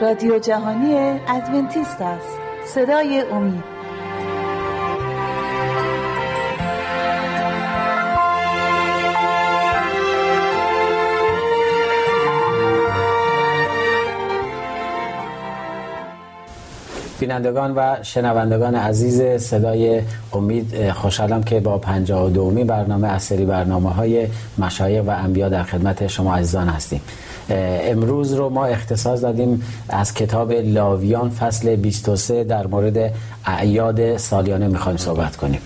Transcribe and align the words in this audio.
رادیو 0.00 0.38
جهانی 0.38 1.20
ادونتیست 1.28 2.00
است. 2.00 2.38
صدای 2.66 3.20
امید. 3.32 3.64
بینندگان 17.20 17.74
و 17.74 17.96
شنوندگان 18.02 18.74
عزیز 18.74 19.22
صدای 19.22 20.02
امید 20.32 20.90
خوشحالم 20.90 21.42
که 21.42 21.60
با 21.60 21.78
52 21.78 22.64
برنامه 22.64 23.08
از 23.08 23.22
سری 23.22 23.44
برنامه 23.44 23.90
های 23.90 24.28
مشایق 24.58 25.08
و 25.08 25.10
انبیا 25.10 25.48
در 25.48 25.62
خدمت 25.62 26.06
شما 26.06 26.36
عزیزان 26.36 26.68
هستیم. 26.68 27.00
امروز 27.50 28.32
رو 28.32 28.48
ما 28.48 28.66
اختصاص 28.66 29.20
دادیم 29.22 29.62
از 29.88 30.14
کتاب 30.14 30.52
لاویان 30.52 31.30
فصل 31.30 31.76
23 31.76 32.44
در 32.44 32.66
مورد 32.66 33.12
اعیاد 33.46 34.16
سالیانه 34.16 34.68
می‌خوایم 34.68 34.98
صحبت 34.98 35.36
کنیم. 35.36 35.60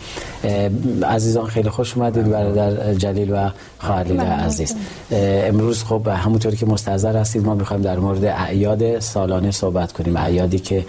عزیزان 1.06 1.46
خیلی 1.46 1.70
خوش 1.70 1.96
اومدید 1.96 2.30
برادر 2.30 2.94
جلیل 2.94 3.32
و 3.32 3.50
خواهرلیل 3.78 4.20
عزیز. 4.20 4.74
امروز 5.12 5.84
خب 5.84 6.08
همونطوری 6.08 6.56
که 6.56 6.66
مستحضر 6.66 7.16
هستید 7.16 7.44
ما 7.44 7.54
می‌خوایم 7.54 7.82
در 7.82 7.98
مورد 7.98 8.24
اعیاد 8.24 9.00
سالانه 9.00 9.50
صحبت 9.50 9.92
کنیم. 9.92 10.16
اعیادی 10.16 10.58
که 10.58 10.84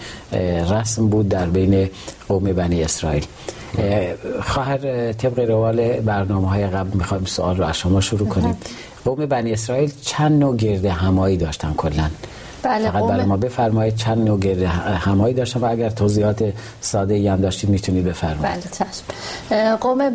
رسم 0.72 1.08
بود 1.08 1.30
در 1.30 1.46
بین 1.46 1.90
قوم 2.28 2.44
بنی 2.44 2.84
اسرائیل. 2.84 3.26
خواهر 4.42 5.14
طبق 5.14 5.40
روال 5.40 5.92
برنامه 6.00 6.50
های 6.50 6.68
قبل 6.68 6.98
می‌خوایم 6.98 7.26
سوال 7.26 7.58
رو 7.58 7.64
از 7.64 7.78
شما 7.78 8.02
شروع 8.02 8.28
کنیم. 8.28 8.58
قوم 9.06 9.26
بنی 9.26 9.54
اسرائیل 9.54 9.92
چند 10.02 10.40
نوع 10.40 10.56
گرد 10.56 10.86
همایی 10.86 11.38
داشتن 11.38 11.74
کلا. 11.78 12.10
بله 12.64 12.92
فقط 12.92 13.04
برای 13.04 13.26
ما 13.26 13.38
بفرمایید 13.38 13.96
چند 13.96 14.18
نوع 14.18 14.40
گرد 14.40 14.62
همایی 15.08 15.34
داشتن 15.34 15.60
و 15.60 15.66
اگر 15.66 15.90
توضیحات 15.90 16.54
ساده 16.82 17.14
ای 17.14 17.28
هم 17.28 17.42
داشتید 17.42 17.70
می‌تونید 17.70 18.06
بفرمایید. 18.06 18.42
بله 18.42 18.64
چشم. 18.72 19.76
قوم 19.76 20.10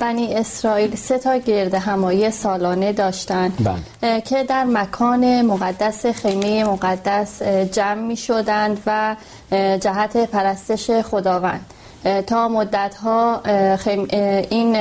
بنی 0.00 0.34
اسرائیل 0.34 0.96
سه 0.96 1.18
تا 1.18 1.36
گرد 1.36 1.74
همایی 1.74 2.30
سالانه 2.30 2.92
داشتن. 2.92 3.52
بله. 4.00 4.20
که 4.20 4.44
در 4.44 4.64
مکان 4.64 5.42
مقدس 5.42 6.06
خیمه 6.06 6.64
مقدس 6.64 7.42
جمع 7.72 8.00
می 8.00 8.16
شدند 8.16 8.78
و 8.86 9.16
جهت 9.52 10.16
پرستش 10.30 10.90
خداوند. 10.90 11.66
تا 12.26 12.48
مدت 12.48 12.94
ها 12.94 13.42
این 14.50 14.76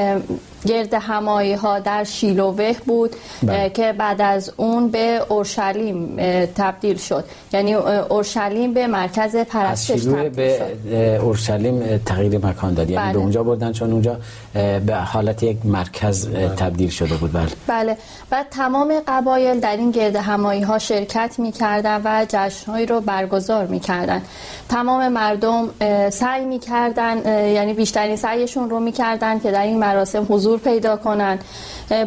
گرد 0.66 0.94
همایی 0.94 1.54
ها 1.54 1.80
در 1.80 2.04
شیلوه 2.04 2.74
بود 2.86 3.16
بله. 3.44 3.70
که 3.70 3.94
بعد 3.98 4.22
از 4.22 4.54
اون 4.58 4.92
به 4.92 5.22
اورشلیم 5.30 6.16
تبدیل 6.56 6.98
شد 6.98 7.24
یعنی 7.54 7.74
اورشلیم 7.74 8.74
به 8.74 8.88
مرکز 8.88 9.36
پرستش 9.36 10.04
تبدیل 10.04 10.30
به 10.30 11.16
اورشلیم 11.16 11.98
تغییر 12.06 12.46
مکان 12.46 12.74
داد 12.74 12.90
یعنی 12.90 13.04
بله. 13.04 13.14
به 13.14 13.20
اونجا 13.20 13.44
بردن 13.44 13.72
چون 13.72 13.92
اونجا 13.92 14.18
به 14.54 14.96
حالت 14.96 15.44
یک 15.44 15.58
مرکز 15.66 16.30
تبدیل 16.58 16.90
شده 16.90 17.16
بود. 17.16 17.34
بله. 17.34 17.48
بله. 17.68 17.98
و 18.32 18.46
تمام 18.52 18.94
قبایل 19.08 19.60
در 19.60 19.78
این 19.78 19.92
گرد 19.92 20.16
همایی 20.16 20.62
ها 20.62 20.80
شرکت 20.80 21.36
می‌کردن 21.38 22.02
و 22.06 22.26
جشنهایی 22.30 22.86
رو 22.86 23.02
برگزار 23.02 23.66
می‌کردن. 23.66 24.22
تمام 24.70 25.08
مردم 25.08 25.70
سعی 26.10 26.46
می‌کردن 26.46 27.18
یعنی 27.54 27.74
بیشترین 27.74 28.16
سعیشون 28.16 28.70
رو 28.70 28.80
می‌کردن 28.80 29.40
که 29.40 29.52
در 29.52 29.62
این 29.62 29.80
مراسم 29.80 30.26
حضور 30.30 30.60
پیدا 30.60 30.98
کنن. 30.98 31.40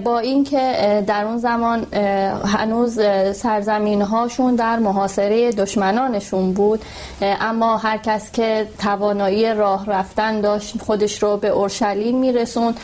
با 0.05 0.19
اینکه 0.19 1.05
در 1.07 1.25
اون 1.25 1.39
زمان 1.39 1.87
هنوز 2.45 3.01
سرزمین 3.33 4.03
هاشون 4.03 4.55
در 4.55 4.79
محاصره 4.79 5.53
دشمنانشون 5.53 6.53
بود. 6.53 6.83
اما 7.21 7.77
هر 7.77 7.99
کس 7.99 8.33
که 8.33 8.67
توانایی 8.79 9.55
راه 9.55 9.87
رفتن 9.87 10.41
داشت 10.41 10.83
خودش 10.83 11.23
رو 11.23 11.37
به 11.37 11.49
اورشلیم 11.49 12.17
میرسون 12.35 12.75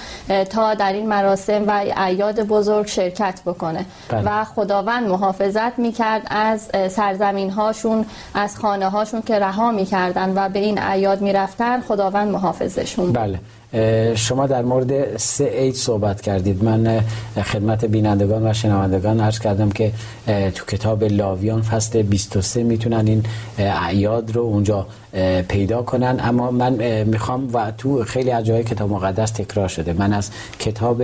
تا 0.51 0.75
در 0.75 0.93
این 0.93 1.09
مراسم 1.09 1.65
و 1.67 1.85
اعیاد 1.97 2.41
بزرگ 2.41 2.87
شرکت 2.87 3.41
بکنه. 3.47 3.85
بله. 4.09 4.23
و 4.25 4.45
خداوند 4.45 5.09
محافظت 5.09 5.79
می‌کرد 5.79 6.23
از 6.31 6.69
سرزمین 6.89 7.51
هاشون 7.51 8.07
از 8.35 8.57
خانه 8.59 8.89
هاشون 8.89 9.23
که 9.23 9.39
رها 9.39 9.71
می‌کردن 9.71 10.33
و 10.37 10.49
به 10.49 10.59
این 10.59 10.79
اعیاد 10.79 11.21
می‌رفتن 11.21 11.81
خداوند 11.81 12.31
محافظشون 12.31 13.13
بله. 13.13 13.41
شما 14.15 14.47
در 14.47 14.63
مورد 14.63 15.17
سه 15.17 15.45
عید 15.45 15.75
صحبت 15.75 16.21
کردید. 16.21 16.65
من 16.65 17.01
خدمت 17.53 17.85
بینندگان 17.85 18.47
و 18.47 18.53
شنوندگان 18.53 19.21
عرض 19.21 19.39
کردم 19.39 19.71
که 19.71 19.93
تو 20.27 20.65
کتاب 20.65 21.05
لاویان 21.05 21.63
فصل 21.63 22.03
23 22.03 22.63
می‌تونن 22.63 23.07
این 23.07 23.25
اعیاد 23.59 24.37
رو 24.37 24.43
اونجا 24.43 24.87
پیدا 25.49 25.83
کنن. 25.83 26.21
اما 26.23 26.51
من 26.51 27.05
می‌خوام 27.05 27.49
و 27.55 27.73
تو 27.79 28.05
خیلی 28.05 28.31
از 28.31 28.45
جای 28.47 28.65
کتاب 28.65 28.91
مقدس 28.91 29.31
تکرار 29.31 29.69
شده. 29.69 29.93
من 29.93 30.13
از 30.13 30.31
کتاب 30.59 31.03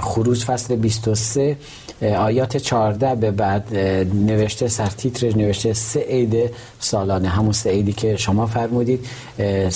خروج 0.00 0.44
فصل 0.44 0.76
23 0.76 1.56
آیات 2.02 2.56
14 2.56 3.14
به 3.14 3.30
بعد 3.30 3.76
نوشته 4.14 4.68
سرتیترش 4.68 5.36
نوشته 5.36 5.72
سه 5.72 6.00
عید 6.00 6.50
سالانه. 6.78 7.28
همون 7.28 7.52
سه 7.52 7.70
عیدی 7.70 7.92
که 7.92 8.16
شما 8.16 8.46
فرمودید 8.46 9.06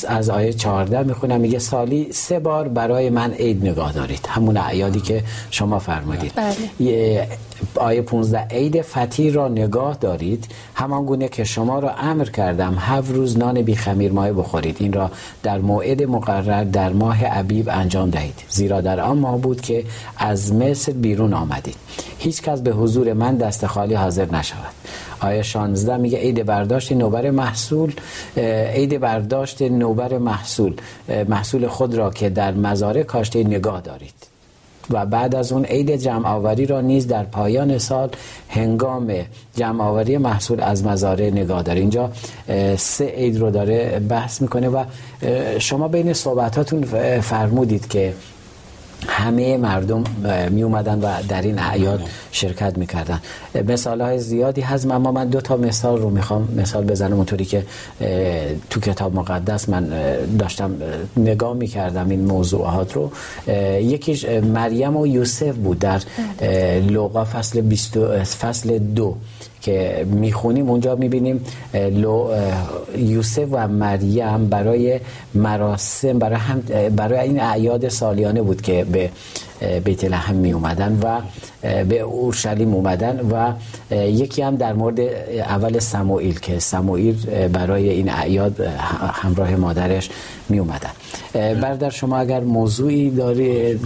از 0.09 0.31
آیه 0.31 0.53
14 0.53 1.03
می‌خونم. 1.03 1.41
میگه 1.41 1.59
سالی 1.59 2.13
سه 2.13 2.39
بار 2.39 2.69
برای 2.69 3.11
من 3.11 3.33
عید 3.33 3.67
نگاه 3.67 3.93
دارید. 3.93 4.27
همون 4.29 4.57
اعیادی 4.57 5.01
که 5.01 5.25
شما 5.51 5.79
فرمودید. 5.79 6.33
بله. 6.81 7.29
آیه 7.75 8.03
15 8.03 8.47
عید 8.51 8.83
فطیر 8.83 9.35
را 9.35 9.49
نگاه 9.49 9.97
دارید؟ 10.01 10.47
همان 10.75 11.05
گونه 11.05 11.29
که 11.29 11.45
شما 11.45 11.79
را 11.79 11.91
امر 11.91 12.25
کردم 12.25 12.77
هفت 12.79 13.11
روز 13.11 13.39
نان 13.39 13.63
بی 13.63 13.77
خمیر 13.77 14.13
مایه 14.13 14.33
بخورید. 14.33 14.77
این 14.81 14.93
را 14.93 15.11
در 15.43 15.59
موعد 15.59 16.03
مقرر 16.03 16.65
در 16.65 16.93
ماه 16.93 17.25
عبیب 17.25 17.69
انجام 17.73 18.11
دهید. 18.11 18.45
زیرا 18.49 18.81
در 18.81 19.01
آن 19.01 19.19
ماه 19.19 19.39
بود 19.39 19.61
که 19.61 19.85
از 20.17 20.55
مصر 20.55 20.93
بیرون 20.93 21.35
آمدید. 21.35 21.77
هیچ 22.19 22.43
کس 22.43 22.61
به 22.61 22.71
حضور 22.71 23.13
من 23.13 23.37
دست 23.37 23.67
خالی 23.67 23.95
حاضر 23.95 24.31
نشود. 24.33 24.75
آیه 25.21 25.43
16 25.43 25.97
میگه 25.97 26.19
عید 26.19 26.47
برداشت 26.47 26.93
نوبر 26.93 27.31
محصول 27.31 27.93
عید 28.75 29.01
برداشت 29.01 29.63
نوبر 29.63 30.19
محصول. 30.19 30.77
محصول 31.29 31.67
خود 31.67 31.95
را 31.95 32.11
که 32.11 32.31
در 32.31 32.53
مزارع 32.53 33.03
کاشته 33.03 33.45
نگاه 33.45 33.81
دارید. 33.81 34.34
و 34.91 35.07
بعد 35.07 35.35
از 35.35 35.53
اون 35.53 35.65
عید 35.65 35.97
جمع 35.97 36.29
آوری 36.29 36.67
را 36.67 36.81
نیز 36.81 37.07
در 37.07 37.23
پایان 37.23 37.79
سال 37.79 38.11
هنگام 38.49 39.13
جمع 39.57 39.85
آوری 39.85 40.19
محصول 40.19 40.61
از 40.61 40.85
مزارع 40.85 41.31
نگاه 41.31 41.63
داره. 41.63 41.81
اینجا 41.81 42.11
سه 42.77 43.05
عید 43.07 43.39
رو 43.39 43.51
داره 43.51 44.01
بحث 44.09 44.43
می‌کنه 44.43 44.69
و 44.69 44.85
شما 45.59 45.89
بین 45.89 46.13
صحبتاتون 46.13 46.83
فرمودید 47.21 47.89
که 47.89 48.15
همه 49.09 49.57
مردم 49.57 50.05
می 50.51 50.63
اومدن 50.63 51.01
و 51.01 51.23
در 51.29 51.43
این 51.43 51.59
اعیاد 51.59 52.01
شرکت 52.33 52.79
می‌کردن. 52.79 53.21
مثال 53.69 54.01
های 54.01 54.19
زیادی 54.19 54.61
هست 54.61 54.91
اما 54.91 55.13
من 55.13 55.29
دو 55.29 55.41
تا 55.41 55.57
مثال 55.57 55.99
رو 55.99 56.11
می‌خوام 56.11 56.49
مثال 56.57 56.85
بزنم. 56.85 57.17
اونطوری 57.17 57.45
که 57.45 57.67
تو 58.71 58.81
کتاب 58.81 59.15
مقدس 59.15 59.69
من 59.69 59.93
داشتم 60.39 60.75
نگاه 61.17 61.55
می‌کردم 61.55 62.09
این 62.09 62.25
موضوعات 62.25 62.93
رو. 62.93 63.11
یکیش 63.81 64.25
مریم 64.25 64.97
و 64.97 65.07
یوسف 65.07 65.55
بود 65.55 65.79
در 65.79 66.01
لوقا 66.89 67.25
فصل, 67.25 67.63
فصل 68.25 68.79
دو. 68.79 69.17
که 69.65 70.07
می‌خونیم 70.11 70.71
اونجا 70.71 70.95
می‌بینیم 70.95 71.41
یوسف 72.99 73.47
و 73.51 73.69
مریم 73.69 74.47
برای 74.47 75.01
مراسم 75.35 76.19
برای, 76.19 76.37
هم 76.37 76.61
برای 76.97 77.19
این 77.19 77.41
اعیاد 77.41 77.89
سالیانه 77.89 78.43
بود 78.43 78.63
که 78.63 78.85
به 78.85 79.11
بیت 79.85 80.05
لحم 80.05 80.35
می 80.35 80.53
اومدن 80.53 80.99
و 81.03 81.21
به 81.85 82.01
اورشلیم 82.01 82.75
اومدن 82.75 83.21
و 83.31 83.53
یکی 83.97 84.43
هم 84.43 84.57
در 84.57 84.73
مورد 84.73 85.01
اول 85.39 85.79
سموئیل 85.79 86.39
که 86.41 86.59
سموئیل 86.59 87.49
برای 87.49 87.89
این 87.89 88.11
اعیاد 88.11 88.61
همراه 89.13 89.57
مادرش 89.57 90.11
می 90.49 90.59
اومدن 90.59 90.91
بردر 91.35 91.91
شما 91.91 92.17
اگر 92.17 92.41
موضوعی 92.41 93.11
داری 93.11 93.79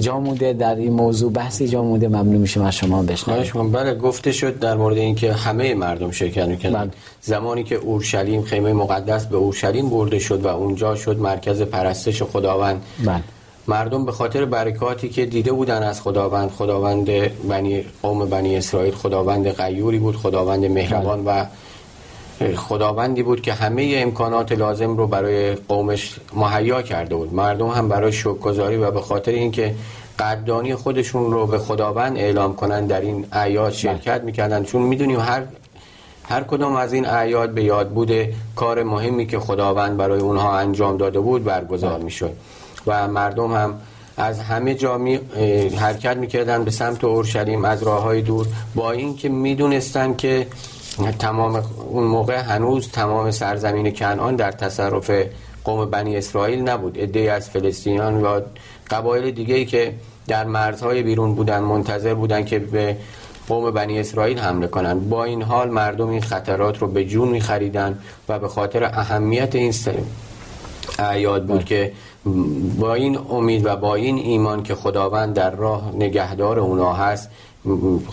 جا 0.00 0.20
مونده 0.20 0.52
در 0.52 0.74
این 0.74 0.92
موضوع 0.92 1.32
بحثی 1.32 1.68
جا 1.68 1.82
مونده 1.82 2.08
ممنون 2.08 2.36
میشم 2.36 2.62
از 2.62 2.74
شما 2.74 3.02
بشنویم 3.02 3.72
بله 3.72 3.94
گفته 3.94 4.32
شد 4.32 4.58
در 4.58 4.76
مورد 4.76 4.96
اینکه 4.96 5.32
همه 5.32 5.74
مردم 5.74 6.10
شرکت 6.10 6.48
می‌کنن 6.48 6.72
بله. 6.72 6.90
زمانی 7.20 7.64
که 7.64 7.74
اورشلیم 7.74 8.42
خیمه 8.42 8.72
مقدس 8.72 9.26
به 9.26 9.36
اورشلیم 9.36 9.90
برده 9.90 10.18
شد 10.18 10.44
و 10.44 10.46
اونجا 10.46 10.94
شد 10.94 11.18
مرکز 11.18 11.62
پرستش 11.62 12.22
خداوند 12.22 12.82
بله. 13.04 13.35
مردم 13.68 14.04
به 14.04 14.12
خاطر 14.12 14.44
برکاتی 14.44 15.08
که 15.08 15.26
دیده 15.26 15.52
بودن 15.52 15.82
از 15.82 16.00
خداوند 16.00 16.50
خداوند 16.50 17.06
بنی 17.48 17.84
قوم 18.02 18.24
بنی 18.28 18.56
اسرائیل 18.56 18.94
خداوند 18.94 19.50
غیوری 19.50 19.98
بود 19.98 20.16
خداوند 20.16 20.64
مهربان 20.64 21.24
و 21.24 21.44
خداوندی 22.56 23.22
بود 23.22 23.40
که 23.40 23.52
همه 23.52 23.92
امکانات 23.96 24.52
لازم 24.52 24.96
رو 24.96 25.06
برای 25.06 25.54
قومش 25.54 26.16
مهیا 26.34 26.82
کرده 26.82 27.16
بود. 27.16 27.34
مردم 27.34 27.68
هم 27.68 27.88
برای 27.88 28.12
شکرگزاری 28.12 28.76
و 28.76 28.90
به 28.90 29.00
خاطر 29.00 29.32
اینکه 29.32 29.74
قدردانی 30.18 30.74
خودشون 30.74 31.32
رو 31.32 31.46
به 31.46 31.58
خداوند 31.58 32.16
اعلام 32.16 32.56
کنن 32.56 32.86
در 32.86 33.00
این 33.00 33.26
اعیاد 33.32 33.72
شرکت 33.72 34.24
می‌کردن. 34.24 34.64
چون 34.64 34.82
می‌دونیم 34.82 35.20
هر 35.20 35.42
هر 36.22 36.42
کدام 36.42 36.76
از 36.76 36.92
این 36.92 37.06
اعیاد 37.06 37.50
به 37.50 37.64
یاد 37.64 37.88
بوده 37.88 38.32
کار 38.56 38.82
مهمی 38.82 39.26
که 39.26 39.38
خداوند 39.38 39.96
برای 39.96 40.20
اونها 40.20 40.58
انجام 40.58 40.96
داده 40.96 41.20
بود 41.20 41.44
برگزار 41.44 42.00
می‌شد. 42.00 42.32
و 42.86 43.08
مردم 43.08 43.52
هم 43.52 43.74
از 44.16 44.40
همه 44.40 44.74
جا 44.74 44.98
می 44.98 45.20
حرکت 45.78 46.16
می‌کردن 46.16 46.64
به 46.64 46.70
سمت 46.70 47.04
اورشلیم 47.04 47.64
از 47.64 47.82
راه 47.82 48.02
های 48.02 48.22
دور. 48.22 48.46
با 48.74 48.92
اینکه 48.92 49.28
می‌دونستن 49.28 50.14
که 50.14 50.46
تمام 51.18 51.62
اون 51.88 52.04
موقع 52.04 52.36
هنوز 52.36 52.90
تمام 52.90 53.30
سرزمین 53.30 53.90
کنعان 53.90 54.36
در 54.36 54.52
تصرف 54.52 55.10
قوم 55.64 55.90
بنی 55.90 56.16
اسرائیل 56.16 56.68
نبود. 56.68 56.98
عده 56.98 57.32
از 57.32 57.50
فلسطینیان 57.50 58.22
و 58.22 58.40
قبایل 58.90 59.30
دیگه 59.30 59.54
ای 59.54 59.64
که 59.64 59.94
در 60.26 60.44
مرزهای 60.44 61.02
بیرون 61.02 61.34
بودن 61.34 61.58
منتظر 61.58 62.14
بودن 62.14 62.44
که 62.44 62.58
به 62.58 62.96
قوم 63.48 63.70
بنی 63.70 64.00
اسرائیل 64.00 64.38
حمله 64.38 64.66
کنند. 64.66 65.08
با 65.08 65.24
این 65.24 65.42
حال 65.42 65.70
مردم 65.70 66.08
این 66.08 66.20
خطرات 66.20 66.78
رو 66.78 66.86
به 66.86 67.04
جون 67.04 67.28
می 67.28 67.40
خریدن 67.40 67.98
و 68.28 68.38
به 68.38 68.48
خاطر 68.48 68.84
اهمیت 68.84 69.54
این 69.54 69.74
اعیاد 70.98 71.46
بود 71.46 71.64
که 71.64 71.92
با 72.80 72.94
این 72.94 73.18
امید 73.30 73.66
و 73.66 73.76
با 73.76 73.94
این 73.94 74.18
ایمان 74.18 74.62
که 74.62 74.74
خداوند 74.74 75.34
در 75.34 75.50
راه 75.50 75.92
نگهدار 75.94 76.58
اونا 76.58 76.92
هست 76.92 77.30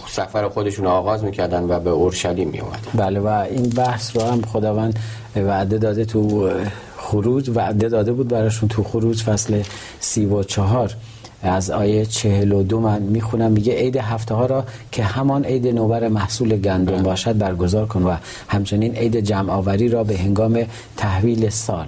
سفر 0.07 0.49
خودشون 0.49 0.87
آغاز 0.87 1.23
می‌کردن 1.23 1.63
و 1.69 1.79
به 1.79 1.89
اورشلیم 1.89 2.47
می 2.47 2.59
اومدن 2.59 2.79
بله 2.93 3.19
و 3.19 3.27
این 3.27 3.69
بحث 3.69 4.17
رو 4.17 4.23
هم 4.23 4.41
خداوند 4.41 4.99
وعده 5.35 5.77
داده 5.77 6.05
تو 6.05 6.51
خروج 6.97 7.49
وعده 7.49 7.89
داده 7.89 8.13
بود 8.13 8.27
براشون 8.27 8.69
تو 8.69 8.83
خروج 8.83 9.23
فصل 9.23 9.61
سی 9.99 10.25
و 10.25 10.43
چهار 10.43 10.95
از 11.41 11.71
آیه 11.71 12.05
چهل 12.05 12.51
و 12.51 12.63
دو 12.63 12.79
من 12.79 13.01
می‌خونم 13.01 13.51
میگه 13.51 13.73
عید 13.73 13.97
هفته 13.97 14.35
ها 14.35 14.45
را 14.45 14.63
که 14.91 15.03
همان 15.03 15.45
عید 15.45 15.67
نوبر 15.67 16.07
محصول 16.07 16.57
گندم. 16.57 17.03
باشد 17.03 17.37
برگزار 17.37 17.85
کن 17.85 18.03
و 18.03 18.15
همچنین 18.47 18.95
عید 18.95 19.19
جمع 19.19 19.53
آوری 19.53 19.89
را 19.89 20.03
به 20.03 20.17
هنگام 20.17 20.65
تحویل 20.97 21.49
سال 21.49 21.87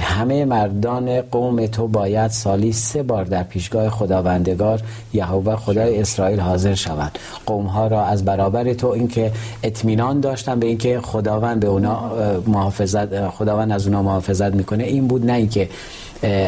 همه 0.00 0.44
مردان 0.44 1.20
قوم 1.20 1.66
تو 1.66 1.88
باید 1.88 2.30
سالی 2.30 2.72
سه 2.72 3.02
بار 3.02 3.24
در 3.24 3.42
پیشگاه 3.42 3.90
خداوندگار 3.90 4.82
یهوه 5.12 5.56
خدای 5.56 6.00
اسرائیل 6.00 6.40
حاضر 6.40 6.74
شوند. 6.74 7.18
قوم 7.46 7.66
ها 7.66 7.86
را 7.86 8.04
از 8.04 8.24
برابر 8.24 8.72
تو 8.72 8.86
اینکه 8.86 9.32
اطمینان 9.62 10.20
داشتن 10.20 10.60
به 10.60 10.66
اینکه 10.66 11.00
خداوند 11.00 11.60
به 11.60 11.66
اونا 11.66 12.10
محافظت 12.46 13.28
خداوند 13.28 13.72
از 13.72 13.86
اونا 13.86 14.02
محافظت 14.02 14.54
می‌کنه 14.54 14.84
این 14.84 15.06
بود 15.06 15.26
نه 15.26 15.32
اینکه 15.32 15.68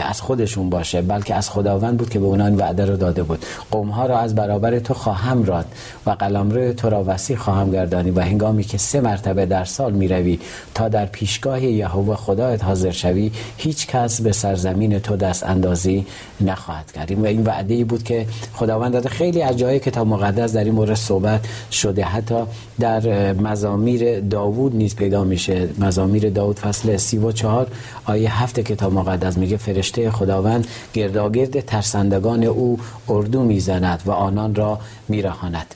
از 0.08 0.20
خودشون 0.20 0.70
باشه 0.70 1.02
بلکه 1.02 1.34
از 1.34 1.50
خداوند 1.50 1.96
بود 1.96 2.10
که 2.10 2.18
به 2.18 2.24
اونها 2.24 2.46
این 2.46 2.56
وعده 2.56 2.84
رو 2.84 2.96
داده 2.96 3.22
بود. 3.22 3.44
قوم 3.70 3.88
ها 3.88 4.06
را 4.06 4.18
از 4.18 4.34
برابر 4.34 4.78
تو 4.78 4.94
خواهم 4.94 5.44
راد 5.44 5.66
و 6.06 6.10
قلمرو 6.10 6.72
تو 6.72 6.90
را 6.90 7.04
وسیع 7.06 7.36
خواهم 7.36 7.70
گردانی 7.70 8.10
و 8.10 8.20
هنگامی 8.20 8.64
که 8.64 8.78
سه 8.78 9.00
مرتبه 9.00 9.46
در 9.46 9.64
سال 9.64 9.92
می‌روی 9.92 10.38
تا 10.74 10.88
در 10.88 11.06
پیشگاه 11.06 11.64
یهوه 11.64 12.16
خدایت 12.16 12.64
حاضر 12.64 12.90
شوی 12.90 13.30
هیچ 13.56 13.86
کس 13.86 14.20
به 14.20 14.32
سرزمین 14.32 14.98
تو 14.98 15.16
دست 15.16 15.46
اندازی 15.46 16.06
نخواهد 16.40 16.92
کرد. 16.92 17.18
و 17.18 17.26
این 17.26 17.44
وعده 17.44 17.74
ای 17.74 17.84
بود 17.84 18.02
که 18.02 18.26
خداوند 18.54 18.92
داده. 18.92 19.08
خیلی 19.08 19.42
از 19.42 19.56
جای 19.56 19.78
کتاب 19.78 20.06
مقدس 20.06 20.52
در 20.52 20.64
این 20.64 20.74
مورد 20.74 20.94
صحبت 20.94 21.40
شده. 21.72 22.04
حتی 22.04 22.34
در 22.80 23.32
مزامیر 23.32 24.20
داوود 24.20 24.76
نیز 24.76 24.96
پیدا 24.96 25.24
میشه. 25.24 25.68
مزامیر 25.78 26.30
داوود 26.30 26.58
فصل 26.58 26.96
34 26.96 27.66
آیه 28.04 28.42
هفت 28.42 28.60
کتاب 28.60 28.92
مقدس 28.92 29.38
میگه 29.38 29.57
فرشته 29.58 30.10
خداوند 30.10 30.66
گرداگرد 30.94 31.60
ترسندگان 31.60 32.44
او 32.44 32.78
اردو 33.08 33.42
می‌زند 33.44 34.02
و 34.06 34.10
آنان 34.10 34.54
را 34.54 34.78
میرهاند. 35.08 35.74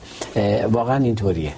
واقعا 0.71 1.03
اینطوریه. 1.03 1.53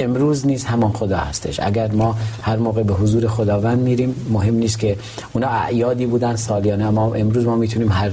امروز 0.00 0.46
نیست 0.46 0.66
همان 0.66 0.92
خدا 0.92 1.16
هستش. 1.16 1.60
اگر 1.60 1.92
ما 1.92 2.16
هر 2.42 2.56
موقع 2.56 2.82
به 2.82 2.94
حضور 2.94 3.28
خداوند 3.28 3.78
میریم 3.78 4.14
مهم 4.30 4.54
نیست 4.54 4.78
که 4.78 4.96
اونا 5.32 5.48
اعیادی 5.48 6.06
بودن 6.06 6.36
سالیانه. 6.36 6.86
اما 6.86 7.14
امروز 7.14 7.44
ما 7.44 7.56
می‌تونیم 7.56 7.92
هر 7.92 8.10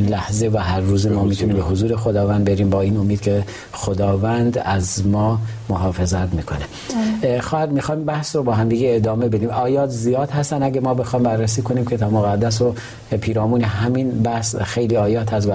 لحظه 0.00 0.50
و 0.52 0.58
هر 0.58 0.80
روز 0.80 1.06
ما 1.06 1.24
می‌تونیم 1.24 1.56
به 1.56 1.62
حضور 1.62 1.96
خداوند 1.96 2.44
بریم 2.44 2.70
با 2.70 2.80
این 2.80 2.96
امید 2.96 3.20
که 3.20 3.44
خداوند 3.72 4.58
از 4.64 5.06
ما 5.06 5.38
محافظت 5.68 6.34
می‌کنه. 6.34 6.64
خواهر 7.40 7.66
می‌خوایم 7.66 8.04
بحث 8.04 8.36
رو 8.36 8.42
با 8.42 8.54
هم 8.54 8.68
دیگه 8.68 8.92
ادامه 8.96 9.28
بدیم. 9.28 9.50
آیات 9.50 9.90
زیاد 9.90 10.30
هستن. 10.30 10.62
اگه 10.62 10.80
ما 10.80 10.94
بخوام 10.94 11.22
بررسی 11.22 11.62
کنیم 11.62 11.84
که 11.86 11.96
تا 11.96 12.10
مقدس 12.10 12.62
و 12.62 12.74
پیرامون 13.20 13.62
همین 13.62 14.10
بحث 14.10 14.56
خیلی 14.56 14.96
آیات 14.96 15.32
هست 15.32 15.48
و 15.48 15.52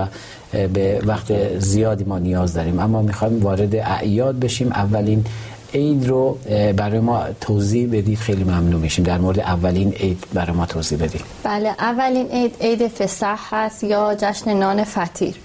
به 0.51 1.01
وقت 1.05 1.59
زیادی 1.59 2.03
ما 2.03 2.19
نیاز 2.19 2.53
داریم. 2.53 2.79
اما 2.79 3.01
می‌خوایم 3.01 3.43
وارد 3.43 3.75
اعیاد 3.75 4.39
بشیم. 4.39 4.67
اولین 4.67 5.25
عید 5.73 6.07
رو 6.07 6.37
برای 6.75 6.99
ما 6.99 7.23
توضیح 7.41 7.87
بدید. 7.87 8.17
خیلی 8.17 8.43
ممنون 8.43 8.81
میشیم. 8.81 9.05
در 9.05 9.17
مورد 9.17 9.39
اولین 9.39 9.91
عید 9.91 10.23
برای 10.33 10.51
ما 10.51 10.65
توضیح 10.65 10.97
بدید. 10.97 11.21
بله 11.43 11.69
اولین 11.69 12.27
عید 12.27 12.55
عید 12.61 12.87
فسح 12.87 13.37
هست 13.51 13.83
یا 13.83 14.15
جشن 14.19 14.53
نان 14.53 14.83
فطیر 14.83 15.35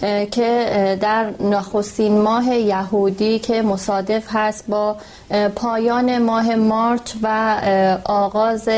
که 0.00 0.98
در 1.00 1.30
نخستین 1.40 2.20
ماه 2.20 2.54
یهودی 2.54 3.38
که 3.38 3.62
مصادف 3.62 4.24
هست 4.28 4.64
با 4.68 4.96
پایان 5.56 6.18
ماه 6.22 6.54
مارچ 6.54 7.14
و 7.22 7.56
آغاز 8.04 8.68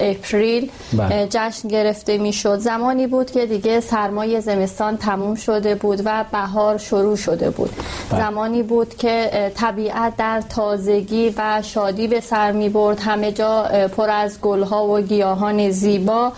اپریل 0.00 0.70
بله. 0.92 1.26
جشن 1.30 1.68
گرفته 1.68 2.18
می‌شد 2.18 2.58
زمانی 2.58 3.06
بود 3.06 3.30
که 3.30 3.46
دیگه 3.46 3.80
سرمای 3.80 4.40
زمستان 4.40 4.96
تموم 4.96 5.34
شده 5.34 5.74
بود 5.74 6.02
و 6.04 6.24
بهار 6.32 6.78
شروع 6.78 7.16
شده 7.16 7.50
بود 7.50 7.70
بله. 8.10 8.20
زمانی 8.20 8.62
بود 8.62 8.96
که 8.96 9.52
طبیعت 9.54 10.16
در 10.16 10.40
تازگی 10.40 11.34
و 11.36 11.62
شادی 11.62 12.08
به 12.08 12.20
سر 12.20 12.52
می 12.52 12.68
برد 12.68 13.00
همه 13.00 13.32
جا 13.32 13.62
پر 13.96 14.10
از 14.10 14.40
گلها 14.40 14.86
و 14.86 15.00
گیاهان 15.00 15.70
زیبا 15.70 16.32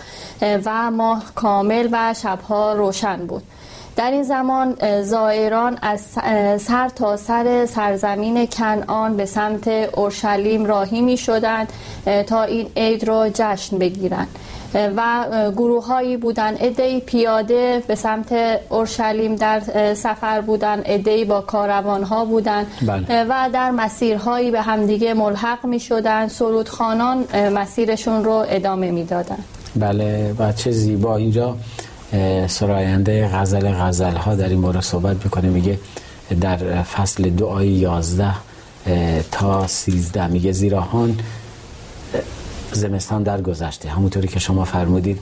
و 0.65 0.91
ماه 0.91 1.25
کامل 1.35 1.89
و 1.93 2.15
شبها 2.15 2.73
روشن 2.73 3.27
بود 3.27 3.43
در 3.99 4.11
این 4.11 4.23
زمان 4.23 4.75
زائران 5.03 5.79
از 5.83 6.01
سر 6.63 6.89
تا 6.89 7.17
سر 7.17 7.67
سرزمین 7.67 8.47
کنعان 8.47 9.17
به 9.17 9.27
سمت 9.27 9.69
اورشلیم 9.69 10.65
راهی 10.65 11.01
می 11.01 11.17
شدند 11.17 11.73
تا 12.27 12.43
این 12.43 12.67
عید 12.77 13.05
را 13.05 13.29
جشن 13.35 13.79
بگیرند. 13.79 14.29
و 14.97 15.25
گروه 15.57 15.87
هایی 15.87 16.17
بودن 16.17 16.55
ادهی 16.61 17.01
پیاده 17.01 17.83
به 17.87 17.95
سمت 17.95 18.33
اورشلیم 18.69 19.37
در 19.37 19.61
سفر 19.95 20.41
بودن 20.41 20.83
ادهی 20.85 21.25
با 21.25 21.41
کاروان 21.41 22.03
ها 22.03 22.25
بودن 22.25 22.67
بله. 22.87 23.25
و 23.25 23.51
در 23.53 23.71
مسیرهایی 23.71 24.51
به 24.51 24.61
همدیگه 24.61 25.15
ملحق 25.15 25.67
می 25.67 25.81
شدن 25.81 26.29
سرودخانان 26.29 27.25
مسیرشون 27.55 28.25
رو 28.25 28.45
ادامه 28.49 28.91
می 28.91 29.05
دادن 29.05 29.39
بله 29.77 30.35
و 30.39 30.53
چه 30.53 30.71
زیبا 30.71 31.17
اینجا. 31.17 31.57
سراینده 32.47 33.29
غزل 33.29 33.73
غزل 33.73 34.17
ها 34.17 34.35
در 34.35 34.49
این 34.49 34.59
مورد 34.61 34.81
صحبت 34.81 35.25
می‌کنه. 35.25 35.49
میگه 35.49 35.79
در 36.41 36.83
فصل 36.83 37.31
دو 37.31 37.47
آیه 37.47 37.73
یازده 37.73 38.35
تا 39.33 39.67
سیزده. 39.67 40.27
میگه 40.27 40.53
زیراهان 40.53 41.19
زمستان 42.73 43.23
در 43.23 43.41
گذشته 43.41 43.89
همونطوری 43.89 44.29
که 44.29 44.39
شما 44.39 44.65
فرمودید 44.65 45.21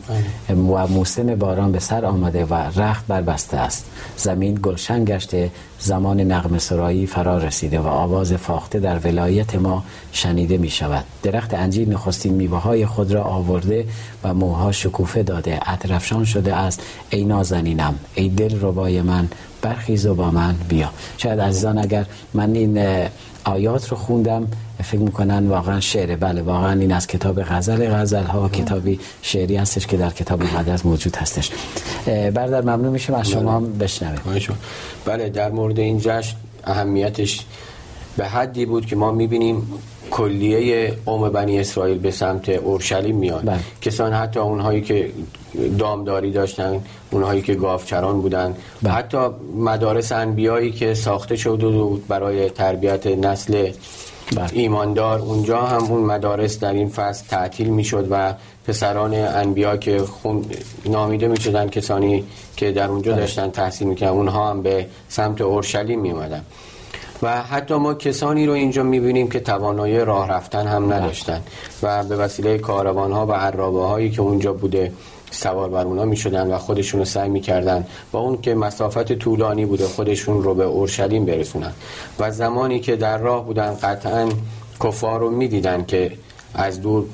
بله. 0.49 0.57
و 0.57 0.87
موسم 0.87 1.35
باران 1.35 1.73
به 1.73 1.79
سر 1.79 2.05
آمده 2.05 2.45
و 2.45 2.55
رخت 2.55 3.07
بربسته 3.07 3.57
است. 3.57 3.87
زمین 4.17 4.59
گلشن 4.63 5.05
گشته 5.05 5.51
زمان 5.81 6.21
نغم 6.21 6.59
سرایی 6.59 7.07
فرا 7.07 7.39
رسیده 7.39 7.81
و 7.81 7.87
آواز 7.87 8.33
فاخته 8.33 8.81
در 8.81 8.99
ولایت 8.99 9.55
ما 9.55 9.85
شنیده 10.13 10.57
می 10.57 10.71
شود 10.71 11.05
درخت 11.23 11.55
انجیر 11.55 11.89
نخستین 11.89 12.35
میوه 12.35 12.59
های 12.59 12.87
خود 12.87 13.13
را 13.13 13.23
آورده 13.25 13.87
و 14.25 14.35
موها 14.35 14.73
شکوفه 14.73 15.23
داده. 15.23 15.61
اطرفشان 15.67 16.25
شده 16.25 16.57
است. 16.57 16.83
ای 17.11 17.25
نازنینم 17.25 17.95
ای 18.15 18.29
دل 18.29 18.59
ربای 18.61 19.03
من 19.03 19.29
برخیز 19.63 20.07
و 20.07 20.15
با 20.15 20.31
من 20.31 20.55
بیا. 20.69 20.91
شاید 21.19 21.41
عزیزان 21.41 21.79
اگر 21.79 22.07
من 22.35 22.55
این 22.55 23.07
آیات 23.45 23.89
رو 23.89 23.97
خوندم 23.97 24.47
فکر 24.85 25.01
می‌کنن 25.01 25.47
واقعا 25.49 25.81
شعره 25.81 26.17
بله 26.17 26.43
واقعا 26.43 26.81
این 26.81 26.93
از 26.93 27.07
کتاب 27.07 27.43
غزل 27.43 27.89
غزل 27.89 28.25
ها 28.25 28.49
کتابی 28.49 29.01
شعری 29.23 29.57
هستش 29.57 29.87
که 29.87 29.97
در 29.97 30.11
کتاب 30.11 30.43
مقدس 30.43 30.87
موجود 30.87 31.17
هستش. 31.17 31.51
بردر 32.07 32.61
ممنون 32.61 32.89
میشیم 32.89 33.15
از 33.15 33.29
شما 33.29 33.53
هم 33.53 33.79
بشنویم. 33.79 34.21
بله 35.05 35.29
در 35.29 35.51
مورد 35.51 35.79
این 35.79 35.99
جشن 35.99 36.37
اهمیتش 36.65 37.45
به 38.17 38.27
حدی 38.27 38.67
بود 38.67 38.87
که 38.87 38.97
ما 38.97 39.13
می‌بینیم 39.13 39.69
کلیه 40.11 40.95
قوم 41.07 41.29
بنی 41.29 41.61
اسرائیل 41.61 41.99
به 41.99 42.11
سمت 42.11 42.49
اورشلیم 42.49 43.17
میاد. 43.17 43.45
بله. 43.45 43.59
کسان 43.81 44.13
حتی 44.13 44.41
اونهایی 44.41 44.81
که 44.81 45.11
دامداری 45.79 46.31
داشتن 46.31 46.81
اونهایی 47.11 47.43
که 47.43 47.55
گاوچران 47.55 48.21
بودن 48.21 48.55
بله. 48.83 48.93
حتی 48.93 49.19
مدارس 49.57 50.13
انبیایی 50.13 50.73
که 50.73 50.95
ساخته 50.95 51.37
شده 51.37 51.69
بود 51.69 52.09
برای 52.09 52.51
تربیت 52.51 53.07
نسل 53.07 53.71
بله. 54.37 54.49
ایماندار 54.53 55.19
اونجا 55.19 55.61
هم 55.61 55.85
اون 55.85 56.03
مدارس 56.03 56.59
در 56.59 56.73
این 56.73 56.89
فصل 56.89 57.27
تعطیل 57.27 57.69
می‌شد 57.69 58.07
و 58.11 58.35
پسران 58.67 59.15
انبیا 59.15 59.77
که 59.77 59.99
خون 59.99 60.45
نامیده 60.87 61.29
می 61.29 61.41
شدن 61.41 61.69
کسانی 61.69 62.25
که 62.57 62.73
در 62.73 62.89
اونجا 62.89 63.13
بله. 63.13 63.21
داشتن 63.21 63.51
تحصیل 63.51 63.89
می‌کنن 63.89 64.09
اونها 64.09 64.51
هم 64.51 64.63
به 64.63 64.87
سمت 65.09 65.41
اورشلیم 65.41 66.01
می 66.01 66.11
اومدن 66.11 66.43
و 67.23 67.43
حتی 67.43 67.75
ما 67.75 67.95
کسانی 67.95 68.47
رو 68.47 68.53
اینجا 68.53 68.83
می‌بینیم 68.83 69.29
که 69.29 69.41
توانایی 69.41 69.99
راه 69.99 70.29
رفتن 70.29 70.67
هم 70.67 70.93
نداشتن 70.93 71.43
و 71.83 72.05
به 72.05 72.17
وسیله 72.17 72.59
کاروان 72.59 73.13
ها 73.13 73.27
و 73.27 73.33
عرابه 73.33 73.87
هایی 73.87 74.11
که 74.11 74.23
اونجا 74.23 74.53
بوده 74.53 74.93
سوار 75.31 75.69
بر 75.69 75.85
اونا 75.85 76.05
می‌شدن 76.05 76.53
و 76.53 76.59
خودشون 76.59 77.01
رو 77.01 77.05
سعی 77.05 77.29
می‌کردن 77.29 77.87
با 78.13 78.21
اون 78.21 78.41
که 78.41 78.55
مسافت 78.55 79.13
طولانی 79.13 79.67
بوده 79.67 79.87
خودشون 79.87 80.43
رو 80.43 80.55
به 80.55 80.65
اورشلیم 80.65 81.25
برسونن. 81.25 81.73
و 82.19 82.31
زمانی 82.31 82.81
که 82.81 82.97
در 82.97 83.19
راه 83.19 83.45
بودن 83.45 83.75
قطعا 83.83 84.29
کفار 84.85 85.21
رو 85.21 85.31
می‌دیدن 85.31 85.85
که 85.85 86.13
از 86.55 86.81
دور 86.81 87.05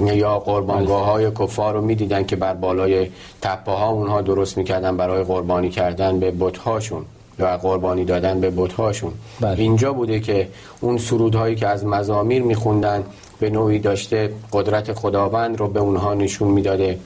یا 0.00 0.38
قربانگاه 0.38 1.04
های 1.04 1.30
کفار 1.30 1.74
رو 1.74 1.80
می‌دیدن 1.80 2.24
که 2.24 2.36
بر 2.36 2.54
بالای 2.54 3.10
تپه 3.42 3.72
ها 3.72 3.88
اونها 3.88 4.22
درست 4.22 4.58
می‌کردن 4.58 4.96
برای 4.96 5.24
قربانی 5.24 5.70
کردن 5.70 6.20
به 6.20 6.30
بتهاشون 6.40 7.04
و 7.38 7.46
قربانی 7.46 8.04
دادن 8.04 8.40
به 8.40 8.50
بتهاشون. 8.50 9.12
بله. 9.40 9.60
اینجا 9.60 9.92
بوده 9.92 10.20
که 10.20 10.48
اون 10.80 10.98
سرودهایی 10.98 11.56
که 11.56 11.66
از 11.66 11.84
مزامیر 11.84 12.42
میخوندن 12.42 13.04
به 13.40 13.50
نوعی 13.50 13.78
داشته 13.78 14.32
قدرت 14.52 14.92
خداوند 14.92 15.58
رو 15.58 15.68
به 15.68 15.80
اونها 15.80 16.14
نشون 16.14 16.48
می‌داده. 16.48 16.98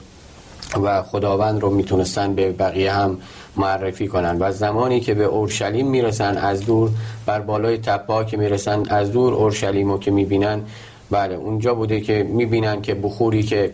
و 0.83 1.01
خداوند 1.03 1.61
رو 1.61 1.69
می‌تونستن 1.69 2.35
به 2.35 2.51
بقیه 2.51 2.91
هم 2.91 3.17
معرفی 3.57 4.07
کنن. 4.07 4.37
و 4.39 4.51
زمانی 4.51 4.99
که 4.99 5.13
به 5.13 5.23
اورشلیم 5.23 5.87
می‌رسن 5.87 6.37
از 6.37 6.65
دور 6.65 6.89
بر 7.25 7.39
بالای 7.39 7.77
تپه 7.77 8.25
که 8.25 8.37
می‌رسن 8.37 8.83
از 8.89 9.11
دور 9.11 9.33
اورشلیم 9.33 9.91
رو 9.91 9.99
که 9.99 10.11
می‌بینن 10.11 10.61
بله 11.11 11.35
اونجا 11.35 11.73
بوده 11.73 12.01
که 12.01 12.23
می‌بینن 12.23 12.81
که 12.81 12.95
بخوری 12.95 13.43
که 13.43 13.71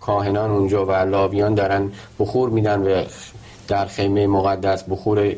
کاهنان 0.00 0.50
اونجا 0.50 0.86
و 0.86 0.92
لاویان 0.92 1.54
دارن 1.54 1.92
بخور 2.18 2.50
میدن 2.50 2.80
و 2.80 3.04
در 3.68 3.86
خیمه 3.86 4.26
مقدس 4.26 4.84
بخور 4.90 5.32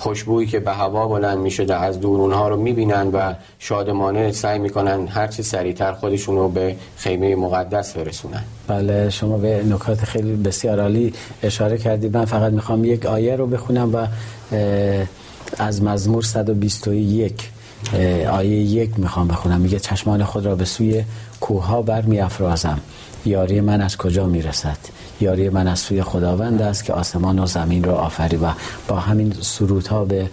خوشبویی 0.00 0.46
که 0.46 0.60
به 0.60 0.72
هوا 0.72 1.08
بلند 1.08 1.38
می‌شده 1.38 1.76
از 1.76 2.00
دور 2.00 2.20
اونها 2.20 2.48
رو 2.48 2.56
می‌بینن 2.56 3.06
و 3.06 3.34
شادمانه 3.58 4.32
سعی 4.32 4.58
می‌کنن 4.58 5.06
هرچی 5.06 5.42
سریعتر 5.42 5.92
خودشون 5.92 6.36
رو 6.36 6.48
به 6.48 6.76
خیمه 6.96 7.36
مقدس 7.36 7.92
برسونن. 7.92 8.42
بله 8.68 9.10
شما 9.10 9.38
به 9.38 9.64
نکات 9.64 10.04
خیلی 10.04 10.36
بسیار 10.36 10.80
عالی 10.80 11.12
اشاره 11.42 11.78
کردید. 11.78 12.16
من 12.16 12.24
فقط 12.24 12.52
می‌خوام 12.52 12.84
یک 12.84 13.06
آیه 13.06 13.36
رو 13.36 13.46
بخونم 13.46 13.94
و 13.94 14.06
از 15.58 15.82
مزمور 15.82 16.22
121 16.22 17.50
آیه 18.30 18.50
یک 18.50 18.90
می‌خوام 18.96 19.28
بخونم. 19.28 19.60
میگه 19.60 19.78
چشمان 19.78 20.24
خود 20.24 20.46
را 20.46 20.54
به 20.54 20.64
سوی 20.64 21.04
کوه 21.40 21.66
ها 21.66 21.82
بر 21.82 22.02
میافرازم 22.02 22.80
یاری 23.26 23.60
من 23.60 23.80
از 23.80 23.96
کجا 23.96 24.26
می‌رسد؟ 24.26 24.78
یاری 25.20 25.48
من 25.48 25.68
از 25.68 25.78
سوی 25.78 26.02
خداوند 26.02 26.62
است 26.62 26.84
که 26.84 26.92
آسمان 26.92 27.38
و 27.38 27.46
زمین 27.46 27.84
را 27.84 27.96
آفری 27.96 28.36
و 28.36 28.48
با 28.88 28.96
همین 28.96 29.34
ها 29.90 30.04
به 30.04 30.30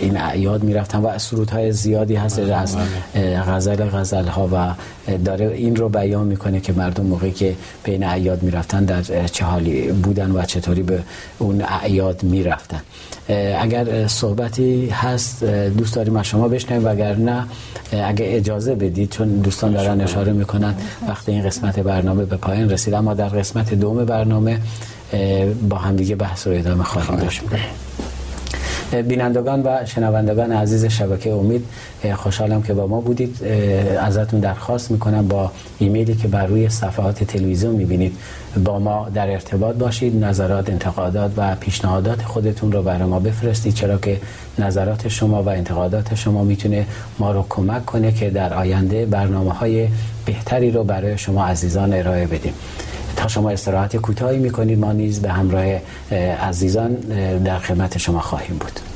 این 0.00 0.16
اعیاد 0.16 0.62
می‌رفتن 0.62 0.98
و 0.98 1.18
های 1.52 1.72
زیادی 1.72 2.14
هست 2.14 2.40
بله، 2.40 2.54
از 2.54 2.76
بله. 3.14 3.40
غزل 3.40 3.84
غزل 3.84 4.26
ها 4.26 4.48
و 4.52 4.74
داره 5.18 5.46
این 5.46 5.76
رو 5.76 5.88
بیان 5.88 6.26
می‌کنه 6.26 6.60
که 6.60 6.72
مردم 6.72 7.06
موقعی 7.06 7.32
که 7.32 7.56
بین 7.84 8.04
اعیاد 8.04 8.42
می‌رفتن 8.42 8.84
در 8.84 9.26
چه 9.26 9.44
حالی 9.44 9.92
بودن 9.92 10.30
و 10.30 10.42
چطوری 10.42 10.82
به 10.82 11.02
اون 11.38 11.62
اعیاد 11.82 12.22
می‌رفتن. 12.22 12.80
اگر 13.58 14.06
صحبتی 14.06 14.88
هست 14.88 15.44
دوست 15.44 15.94
داریم 15.94 16.16
از 16.16 16.26
شما 16.26 16.48
بشنویم 16.48 16.84
و 16.84 16.88
اگر 16.88 17.16
نه 17.16 17.44
اگر 17.92 18.24
اجازه 18.28 18.74
بدید 18.74 19.10
چون 19.10 19.28
دوستان 19.28 19.72
دارن 19.72 20.00
اشاره 20.00 20.32
می‌کنن 20.32 20.74
وقتی 21.08 21.32
این 21.32 21.42
قسمت 21.42 21.78
برنامه 21.78 22.24
به 22.24 22.36
پایان 22.36 22.70
رسید 22.70 22.94
اما 22.94 23.14
در 23.14 23.28
قسمت 23.28 23.74
دوم 23.74 24.04
برنامه 24.04 24.60
با 25.68 25.76
همدیگه 25.76 26.16
بحث 26.16 26.46
رو 26.46 26.52
ادامه 26.52 26.84
خواهیم 26.84 27.16
داشت. 27.16 27.42
بینندگان 28.92 29.62
و 29.62 29.86
شنوندگان 29.86 30.52
عزیز 30.52 30.84
شبکه 30.84 31.32
امید 31.32 31.64
خوشحالم 32.14 32.62
که 32.62 32.74
با 32.74 32.86
ما 32.86 33.00
بودید. 33.00 33.44
ازتون 34.00 34.40
درخواست 34.40 34.90
می‌کنم 34.90 35.28
با 35.28 35.50
ایمیلی 35.78 36.14
که 36.14 36.28
بر 36.28 36.46
روی 36.46 36.68
صفحات 36.68 37.24
تلویزیون 37.24 37.74
می‌بینید 37.74 38.16
با 38.64 38.78
ما 38.78 39.08
در 39.14 39.30
ارتباط 39.30 39.76
باشید. 39.76 40.24
نظرات 40.24 40.70
انتقادات 40.70 41.30
و 41.36 41.54
پیشنهادات 41.54 42.22
خودتون 42.22 42.72
رو 42.72 42.82
برای 42.82 43.08
ما 43.08 43.20
بفرستید. 43.20 43.74
چرا 43.74 43.98
که 43.98 44.20
نظرات 44.58 45.08
شما 45.08 45.42
و 45.42 45.48
انتقادات 45.48 46.14
شما 46.14 46.44
می‌تونه 46.44 46.86
ما 47.18 47.32
رو 47.32 47.46
کمک 47.48 47.84
کنه 47.86 48.12
که 48.12 48.30
در 48.30 48.54
آینده 48.54 49.06
برنامه 49.06 49.52
های 49.52 49.88
بهتری 50.26 50.70
رو 50.70 50.84
برای 50.84 51.18
شما 51.18 51.46
عزیزان 51.46 51.92
ارائه 51.92 52.26
بدیم. 52.26 52.52
شما 53.28 53.50
استراحت 53.50 53.96
کوتاهی 53.96 54.38
می‌کنید 54.38 54.78
ما 54.78 54.92
نیز 54.92 55.20
به 55.22 55.30
همراه 55.30 55.64
عزیزان 56.48 56.94
در 57.44 57.58
خدمت 57.58 57.98
شما 57.98 58.20
خواهیم 58.20 58.56
بود. 58.56 58.93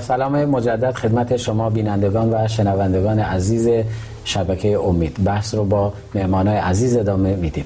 سلام 0.00 0.44
مجدد 0.44 0.94
خدمت 0.94 1.36
شما 1.36 1.70
بینندگان 1.70 2.34
و 2.34 2.48
شنوندگان 2.48 3.18
عزیز 3.18 3.68
شبکه 4.24 4.78
امید. 4.78 5.24
بحث 5.24 5.54
رو 5.54 5.64
با 5.64 5.92
مهمانای 6.14 6.56
عزیز 6.56 6.96
ادامه 6.96 7.36
میدیم. 7.36 7.64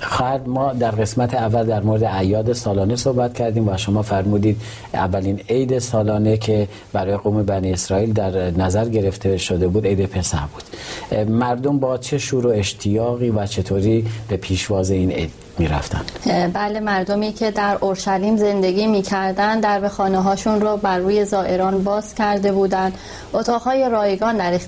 خواهد 0.00 0.48
ما 0.48 0.72
در 0.72 0.90
قسمت 0.90 1.34
اول 1.34 1.66
در 1.66 1.80
مورد 1.80 2.04
عیاد 2.04 2.52
سالانه 2.52 2.96
صحبت 2.96 3.34
کردیم 3.34 3.68
و 3.68 3.76
شما 3.76 4.02
فرمودید 4.02 4.60
اولین 4.94 5.40
عید 5.48 5.78
سالانه 5.78 6.36
که 6.36 6.68
برای 6.92 7.16
قوم 7.16 7.42
بنی 7.42 7.72
اسرائیل 7.72 8.12
در 8.12 8.50
نظر 8.50 8.88
گرفته 8.88 9.36
شده 9.36 9.68
بود 9.68 9.86
عید 9.86 10.06
پسح 10.06 10.46
بود. 10.46 11.30
مردم 11.30 11.78
با 11.78 11.98
چه 11.98 12.18
شور 12.18 12.46
و 12.46 12.50
اشتیاقی 12.50 13.30
و 13.30 13.46
چطوری 13.46 14.06
به 14.28 14.36
پیشواز 14.36 14.90
این 14.90 15.10
عید 15.10 15.47
می‌رفتن. 15.58 16.04
بله 16.52 16.80
مردمی 16.80 17.32
که 17.32 17.50
در 17.50 17.78
اورشلیم 17.80 18.36
زندگی 18.36 18.86
می‌کردن 18.86 19.60
در 19.60 19.80
به 19.80 19.88
خانه 19.88 20.22
هاشون 20.22 20.60
رو 20.60 20.76
بر 20.76 20.98
روی 20.98 21.24
زائران 21.24 21.84
باز 21.84 22.14
کرده 22.14 22.52
بودن. 22.52 22.92
اتاقهای 23.32 23.88
رایگان 23.88 24.36
در 24.36 24.58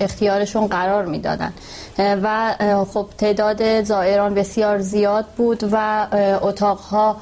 اختیارشون 0.00 0.66
قرار 0.66 1.04
می‌دادن. 1.04 1.52
و 1.98 2.54
خب 2.92 3.06
تعداد 3.18 3.82
زائران 3.82 4.34
بسیار 4.34 4.78
زیاد 4.78 5.24
بود 5.36 5.68
و 5.72 6.06
اتاقها 6.42 7.16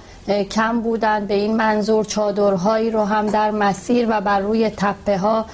کم 0.51 0.81
بودند 0.81 1.27
به 1.27 1.35
این 1.35 1.57
منظور 1.57 2.05
چادرهایی 2.05 2.91
رو 2.91 3.05
هم 3.05 3.27
در 3.27 3.51
مسیر 3.51 4.07
و 4.11 4.21
بر 4.21 4.41
روی 4.41 4.71
تپه 4.71 5.19
ها 5.19 5.47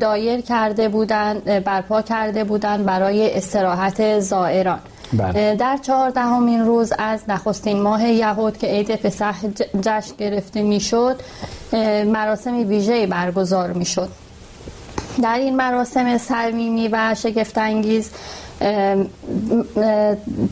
دایر 0.00 0.40
کرده 0.40 0.88
بودند 0.88 1.44
برپا 1.44 2.02
کرده 2.02 2.44
بودند 2.44 2.84
برای 2.84 3.36
استراحت 3.36 4.20
زائران. 4.20 4.78
بله. 5.12 5.54
در 5.54 5.76
چهاردهمین 5.76 6.60
روز 6.60 6.92
از 6.98 7.20
نخستین 7.28 7.82
ماه 7.82 8.08
یهود 8.08 8.58
که 8.58 8.66
عید 8.66 8.96
پسح 8.96 9.34
جشن 9.80 10.14
گرفته 10.18 10.62
می‌شد 10.62 11.20
مراسم 12.06 12.68
ویژه‌ای 12.68 13.06
برگزار 13.06 13.72
می‌شد 13.72 14.08
در 15.22 15.38
این 15.38 15.56
مراسم 15.56 16.18
صمیمی 16.18 16.88
و 16.88 17.14
شگفتانگیز 17.14 18.10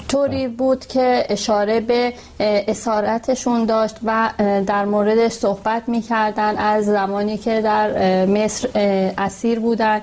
طوری 0.09 0.49
بود 0.49 0.87
که 0.87 1.26
اشاره 1.28 1.80
به 1.80 2.12
اسارتشون 2.40 3.64
داشت 3.64 3.97
و 4.04 4.30
در 4.66 4.85
موردش 4.85 5.32
صحبت 5.32 5.82
می‌کردن 5.88 6.56
از 6.59 6.85
زمانی 6.85 7.38
که 7.38 7.61
در 7.61 8.26
مصر 8.26 8.68
اسیر 9.18 9.61
بودن 9.61 10.00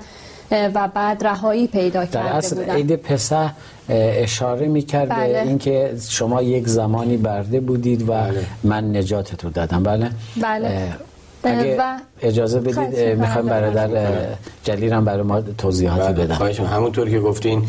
و 0.51 0.87
بعد 0.87 1.27
رهایی 1.27 1.67
پیدا 1.67 2.05
کرده 2.05 2.29
در 2.29 2.37
اصل 2.37 2.69
عید 2.69 2.95
پسح 2.95 3.51
اشاره 3.89 4.67
می‌کرد 4.67 5.09
بله. 5.09 5.43
اینکه 5.47 5.93
شما 6.09 6.41
یک 6.41 6.67
زمانی 6.67 7.17
برده 7.17 7.59
بودید 7.59 8.01
و 8.01 8.05
بله. 8.05 8.45
من 8.63 8.95
نجاتت 8.95 9.43
رو 9.43 9.49
دادم 9.49 9.83
بله 9.83 10.09
بله 10.41 10.93
اگه 11.43 11.75
و 11.79 11.97
اجازه 12.21 12.59
بدید 12.59 13.19
می‌خوایم 13.19 13.47
برادر 13.47 13.89
جلیرم 14.63 15.05
برای 15.05 15.21
ما 15.21 15.41
توضیحاتی 15.41 16.13
بله. 16.13 16.25
بدم 16.25 16.35
خواهش 16.35 16.59
همونطور 16.59 17.09
که 17.09 17.19
گفتین 17.19 17.63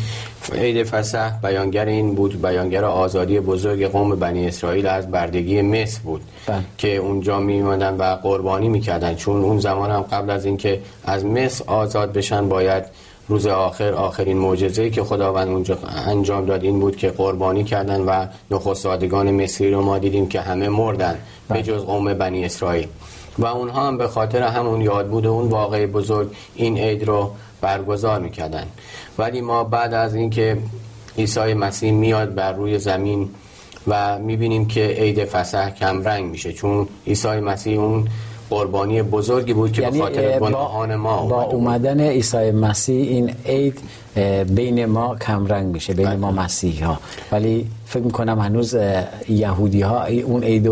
عید 0.53 0.83
فسح 0.83 1.39
بیانگر 1.41 1.85
این 1.85 2.15
بود 2.15 2.41
بیانگر 2.41 2.85
آزادی 2.85 3.39
بزرگ 3.39 3.85
قوم 3.85 4.15
بنی 4.15 4.47
اسرائیل 4.47 4.87
از 4.87 5.11
بردگی 5.11 5.61
مصر 5.61 5.99
بود 6.01 6.21
بله. 6.47 6.57
که 6.77 6.95
اونجا 6.95 7.39
میماندن 7.39 7.97
و 7.97 8.03
قربانی 8.03 8.69
می‌کردن 8.69 9.15
چون 9.15 9.41
اون 9.41 9.59
زمان 9.59 9.91
هم 9.91 10.01
قبل 10.01 10.29
از 10.29 10.45
اینکه 10.45 10.79
از 11.05 11.25
مصر 11.25 11.63
آزاد 11.67 12.13
بشن 12.13 12.49
باید 12.49 12.83
روز 13.31 13.47
آخر 13.47 13.93
آخرین 13.93 14.37
معجزه‌ای 14.37 14.89
که 14.89 15.03
خداوند 15.03 15.47
اونجا 15.47 15.77
انجام 16.07 16.45
داد 16.45 16.63
این 16.63 16.79
بود 16.79 16.95
که 16.95 17.09
قربانی 17.09 17.63
کردن 17.63 18.01
و 18.01 18.25
نخستادگان 18.51 19.31
مصری 19.31 19.71
رو 19.71 19.81
ما 19.81 19.97
دیدیم 19.97 20.27
که 20.27 20.41
همه 20.41 20.69
مردن 20.69 21.17
به 21.47 21.53
بله. 21.53 21.63
جز 21.63 21.81
قوم 21.81 22.13
بنی 22.13 22.45
اسرائیل 22.45 22.87
و 23.37 23.45
اونها 23.45 23.87
هم 23.87 23.97
به 23.97 24.07
خاطر 24.07 24.43
همون 24.43 24.81
یاد 24.81 25.07
بود 25.07 25.27
اون 25.27 25.49
واقع 25.49 25.85
بزرگ 25.85 26.27
این 26.55 26.77
عید 26.77 27.03
رو 27.03 27.31
برگزار 27.61 28.19
می‌کردن 28.19 28.67
ولی 29.17 29.41
ما 29.41 29.63
بعد 29.63 29.93
از 29.93 30.15
اینکه 30.15 30.57
عیسی 31.17 31.53
مسیح 31.53 31.91
میاد 31.91 32.35
بر 32.35 32.53
روی 32.53 32.79
زمین 32.79 33.29
و 33.87 34.19
می‌بینیم 34.19 34.67
که 34.67 34.87
عید 34.87 35.25
فسح 35.25 35.69
کم 35.69 36.03
رنگ 36.03 36.31
میشه 36.31 36.53
چون 36.53 36.87
عیسی 37.07 37.39
مسیح 37.39 37.79
اون 37.79 38.07
قربانی 38.51 39.01
بزرگی 39.01 39.53
بود 39.53 39.71
که 39.71 39.81
یعنی 39.81 39.99
به 39.99 40.03
خاطر 40.03 40.39
گناهان 40.39 40.95
ما 40.95 41.25
با 41.25 41.41
اومدن 41.43 41.99
عیسی 41.99 42.51
مسیح 42.51 43.01
این 43.09 43.27
عید 43.45 43.79
بین 44.55 44.85
ما 44.85 45.15
کم 45.15 45.47
رنگ 45.47 45.67
میشه 45.75 45.93
بین 45.93 46.15
ما 46.23 46.31
بله. 46.31 46.43
مسیح 46.43 46.85
ها 46.85 46.99
ولی 47.31 47.55
فکر 47.85 48.03
می‌کنم 48.03 48.39
هنوز 48.39 48.77
یهودی 49.29 49.81
ها 49.81 50.05
اون 50.05 50.43
عید 50.43 50.65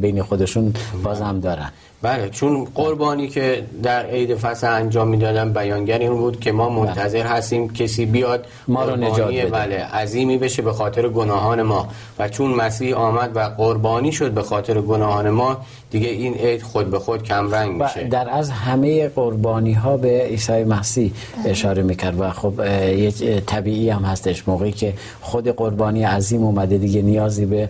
بین 0.00 0.22
خودشون 0.22 0.74
باز 1.04 1.20
هم 1.20 1.40
دارن. 1.40 1.70
بله 2.04 2.28
چون 2.28 2.64
قربانی 2.74 3.28
که 3.28 3.62
در 3.82 4.06
عید 4.06 4.34
فصل 4.34 4.66
انجام 4.66 5.08
می‌دادن 5.08 5.52
بیانگر 5.52 5.98
این 5.98 6.14
بود 6.14 6.40
که 6.40 6.52
ما 6.52 6.68
منتظر 6.68 7.26
هستیم 7.26 7.72
کسی 7.72 8.06
بیاد 8.06 8.46
ما 8.68 8.84
رو 8.84 8.96
نجات 8.96 9.34
بده. 9.34 9.46
بله 9.46 9.76
عظیمی 9.84 10.38
بشه 10.38 10.62
به 10.62 10.72
خاطر 10.72 11.08
گناهان 11.08 11.62
ما. 11.62 11.88
و 12.18 12.28
چون 12.28 12.50
مسیح 12.54 12.96
آمد 12.96 13.30
و 13.34 13.40
قربانی 13.40 14.12
شد 14.12 14.30
به 14.30 14.42
خاطر 14.42 14.80
گناهان 14.80 15.30
ما 15.30 15.56
دیگه 15.90 16.08
این 16.08 16.34
عید 16.34 16.62
خود 16.62 16.90
به 16.90 16.98
خود 16.98 17.22
کم 17.22 17.54
رنگ 17.54 17.82
میشه. 17.82 18.04
در 18.04 18.28
از 18.30 18.50
همه 18.50 19.08
قربانی 19.08 19.72
ها 19.72 19.96
به 19.96 20.26
عیسی 20.30 20.64
مسیح 20.64 21.12
اشاره 21.44 21.82
می‌کرد 21.82 22.20
و 22.20 22.30
خب 22.30 22.52
یه 22.98 23.10
طبیعی 23.46 23.90
هم 23.90 24.02
هستش 24.02 24.48
موقعی 24.48 24.72
که 24.72 24.92
خود 25.20 25.48
قربانی 25.48 26.02
عظیم 26.04 26.44
اومده 26.44 26.78
دیگه 26.78 27.02
نیازی 27.02 27.46
به 27.46 27.68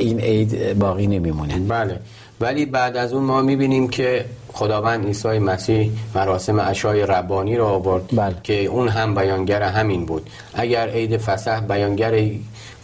این 0.00 0.20
عید 0.20 0.78
باقی 0.78 1.06
نمیمونه. 1.06 1.58
بله. 1.58 1.98
ولی 2.40 2.66
بعد 2.66 2.96
از 2.96 3.12
اون 3.12 3.24
ما 3.24 3.42
می‌بینیم 3.42 3.88
که 3.88 4.24
خداوند 4.52 5.06
عیسی 5.06 5.38
مسیح 5.38 5.90
مراسم 6.14 6.60
عشای 6.60 7.06
ربانی 7.06 7.56
رو 7.56 7.64
آورد 7.64 8.02
بله. 8.12 8.34
که 8.42 8.64
اون 8.64 8.88
هم 8.88 9.14
بیانگر 9.14 9.62
همین 9.62 10.06
بود 10.06 10.30
اگر 10.54 10.88
عید 10.88 11.16
فسح 11.16 11.60
بیانگر 11.60 12.14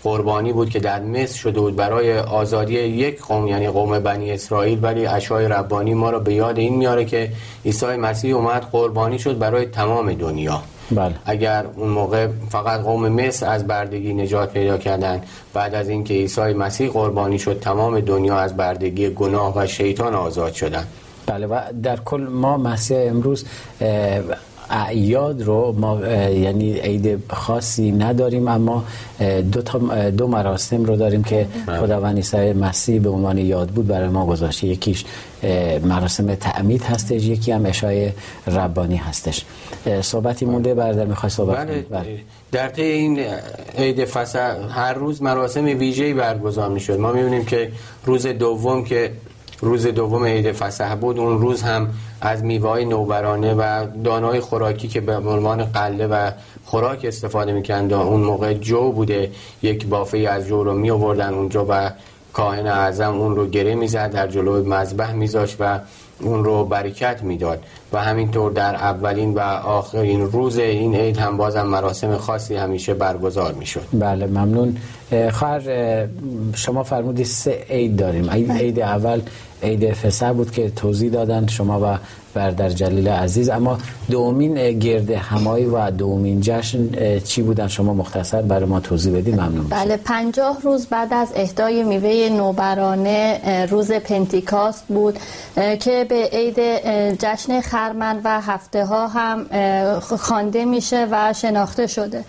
قربانی 0.02 0.52
بود 0.52 0.70
که 0.70 0.80
در 0.80 1.00
مصر 1.00 1.38
شده 1.38 1.60
بود 1.60 1.76
برای 1.76 2.18
آزادی 2.18 2.74
یک 2.74 3.20
قوم 3.20 3.46
یعنی 3.48 3.68
قوم 3.68 3.98
بنی 3.98 4.32
اسرائیل 4.32 4.78
ولی 4.82 5.04
عشای 5.04 5.48
ربانی 5.48 5.94
ما 5.94 6.10
رو 6.10 6.20
به 6.20 6.34
یاد 6.34 6.58
این 6.58 6.76
میاره 6.76 7.04
که 7.04 7.30
عیسی 7.64 7.86
مسیح 7.86 8.36
اومد 8.36 8.62
قربانی 8.72 9.18
شد 9.18 9.38
برای 9.38 9.66
تمام 9.66 10.12
دنیا 10.12 10.62
بله. 10.90 11.14
اگر 11.24 11.66
اون 11.76 11.88
موقع 11.88 12.28
فقط 12.48 12.80
قوم 12.80 13.08
مصر 13.08 13.46
از 13.46 13.66
بردگی 13.66 14.14
نجات 14.14 14.52
پیدا 14.52 14.78
کردن 14.78 15.22
بعد 15.54 15.74
از 15.74 15.88
اینکه 15.88 16.14
عیسی 16.14 16.40
مسیح 16.40 16.88
قربانی 16.88 17.38
شد 17.38 17.60
تمام 17.60 18.00
دنیا 18.00 18.38
از 18.38 18.56
بردگی 18.56 19.10
گناه 19.10 19.58
و 19.58 19.66
شیطان 19.66 20.14
آزاد 20.14 20.52
شدن 20.52 20.86
بله 21.26 21.46
و 21.46 21.60
در 21.82 21.96
کل 21.96 22.26
ما 22.30 22.56
مسیح 22.56 22.98
امروز 23.00 23.44
اعیاد 24.72 25.42
رو 25.42 25.72
ما 25.78 26.00
یعنی 26.28 26.80
عید 26.80 27.22
خاصی 27.30 27.92
نداریم 27.92 28.48
اما 28.48 28.84
دو, 29.52 29.62
تا 29.62 30.10
دو 30.10 30.26
مراسم 30.26 30.84
رو 30.84 30.96
داریم 30.96 31.22
که 31.22 31.46
بله. 31.66 31.78
خداوند 31.80 32.16
عیسی 32.16 32.52
مسیح 32.52 33.00
به 33.00 33.10
عنوان 33.10 33.38
یاد 33.38 33.68
بود 33.68 33.86
برای 33.86 34.08
ما 34.08 34.26
گذاشته 34.26 34.66
یکیش 34.66 35.04
مراسم 35.84 36.34
تعمید 36.34 36.82
هستش 36.82 37.22
یکی 37.24 37.52
هم 37.52 37.66
اشای 37.66 38.10
ربانی 38.46 38.96
هستش 38.96 39.44
صحبتی 40.00 40.44
مونده 40.44 40.74
برادر 40.74 41.04
می‌خوای 41.04 41.30
صحبت 41.30 41.66
بله. 41.66 41.86
بله. 41.90 42.20
در 42.52 42.68
طی 42.68 42.82
این 42.82 43.20
عید 43.78 44.04
فصل 44.04 44.68
هر 44.68 44.92
روز 44.94 45.22
مراسم 45.22 45.64
ویژه‌ای 45.64 46.14
برگزار 46.14 46.68
می‌شد 46.68 46.98
ما 46.98 47.12
می‌بینیم 47.12 47.44
که 47.44 47.72
روز 48.06 48.26
دوم 48.26 48.84
که 48.84 49.12
روز 49.60 49.86
دوم 49.86 50.24
عید 50.24 50.52
فسح 50.52 50.94
بود 50.94 51.18
اون 51.18 51.40
روز 51.40 51.62
هم 51.62 51.90
از 52.24 52.44
میوه 52.44 52.84
نوبرانه 52.84 53.54
و 53.54 53.86
دانای 54.04 54.40
خوراکی 54.40 54.88
که 54.88 55.00
به 55.00 55.16
عنوان 55.16 55.64
قله 55.64 56.06
و 56.06 56.30
خوراک 56.64 57.04
استفاده 57.04 57.52
می‌کند 57.52 57.92
اون 57.92 58.20
موقع 58.20 58.54
جو 58.54 58.92
بوده 58.92 59.30
یک 59.62 59.86
بافه 59.86 60.18
از 60.18 60.46
جو 60.46 60.64
رو 60.64 60.74
می 60.74 60.90
آوردن 60.90 61.34
اونجا 61.34 61.66
و 61.68 61.90
کاهن 62.32 62.66
اعظم 62.66 63.20
اون 63.20 63.36
رو 63.36 63.46
گره 63.46 63.74
می‌زد 63.74 64.12
در 64.12 64.26
جلوی 64.26 64.68
مذبح 64.68 65.12
میذاشت 65.12 65.56
و 65.60 65.80
اون 66.22 66.44
رو 66.44 66.64
برکت 66.64 67.22
می‌داد 67.22 67.62
و 67.92 68.02
همینطور 68.02 68.52
در 68.52 68.74
اولین 68.74 69.34
و 69.34 69.40
آخرین 69.64 70.20
روز 70.20 70.58
این 70.58 70.94
عید 70.94 71.16
هم 71.16 71.36
بازم 71.36 71.62
مراسم 71.62 72.16
خاصی 72.16 72.56
همیشه 72.56 72.94
برگزار 72.94 73.52
می‌شد. 73.52 73.86
بله 73.92 74.26
ممنون. 74.26 74.76
خواهر 75.32 75.62
شما 76.54 76.82
فرمودی 76.82 77.24
سه 77.24 77.64
عید 77.70 77.96
داریم. 77.96 78.30
عید 78.30 78.80
اول 78.80 79.20
عید 79.62 79.92
فسح 79.92 80.32
بود 80.32 80.50
که 80.50 80.70
توضیح 80.70 81.10
دادن 81.10 81.46
شما 81.46 81.80
و 81.82 81.98
بردر 82.34 82.68
جلیل 82.68 83.08
عزیز. 83.08 83.48
اما 83.48 83.78
دومین 84.10 84.78
گرد 84.78 85.10
همایی 85.10 85.64
و 85.64 85.90
دومین 85.90 86.40
جشن 86.40 87.18
چی 87.18 87.42
بودن؟ 87.42 87.68
شما 87.68 87.94
مختصر 87.94 88.42
برای 88.42 88.64
ما 88.64 88.80
توضیح 88.80 89.16
بدید 89.16 89.40
ممنون 89.40 89.66
بله 89.70 89.96
پنجاه 89.96 90.58
روز 90.62 90.86
بعد 90.86 91.14
از 91.14 91.32
اهدای 91.36 91.82
میوه 91.82 92.28
نوبرانه 92.36 93.40
روز 93.70 93.92
پنتیکاست 93.92 94.84
بود 94.88 95.18
که 95.80 96.06
به 96.12 96.28
عید 96.32 96.58
جشن 97.18 97.60
خرمن 97.60 98.20
و 98.24 98.40
هفته 98.40 98.84
ها 98.84 99.08
هم 99.08 99.46
خوانده 100.00 100.64
میشه 100.64 101.08
و 101.10 101.32
شناخته 101.32 101.86
شده. 101.86 102.24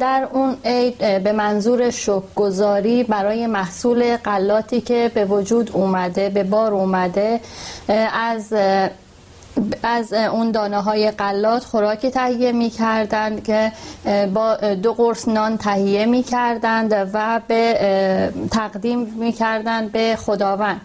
در 0.00 0.28
اون 0.32 0.56
عید 0.64 0.98
به 0.98 1.32
منظور 1.32 1.90
شکرگزاری 1.90 3.04
برای 3.04 3.46
محصول 3.46 4.16
غلاتی 4.16 4.80
که 4.80 5.10
به 5.14 5.24
وجود 5.24 5.70
اومده 5.72 6.28
به 6.28 6.44
بار 6.44 6.74
اومده 6.74 7.40
از 8.12 8.54
از 9.82 10.12
اون 10.12 10.50
دانه 10.50 10.82
های 10.82 11.10
قلات 11.10 11.64
خوراکی 11.64 12.10
تهیه 12.10 12.52
می 12.52 12.70
کردند 12.70 13.44
که 13.44 13.72
با 14.34 14.56
دو 14.82 14.92
قرص 14.92 15.28
نان 15.28 15.56
تهیه 15.56 16.06
می 16.06 16.22
کردند 16.22 17.10
و 17.14 17.40
به 17.48 18.32
تقدیم 18.50 18.98
می 18.98 19.32
کردند 19.32 19.92
به 19.92 20.16
خداوند. 20.16 20.80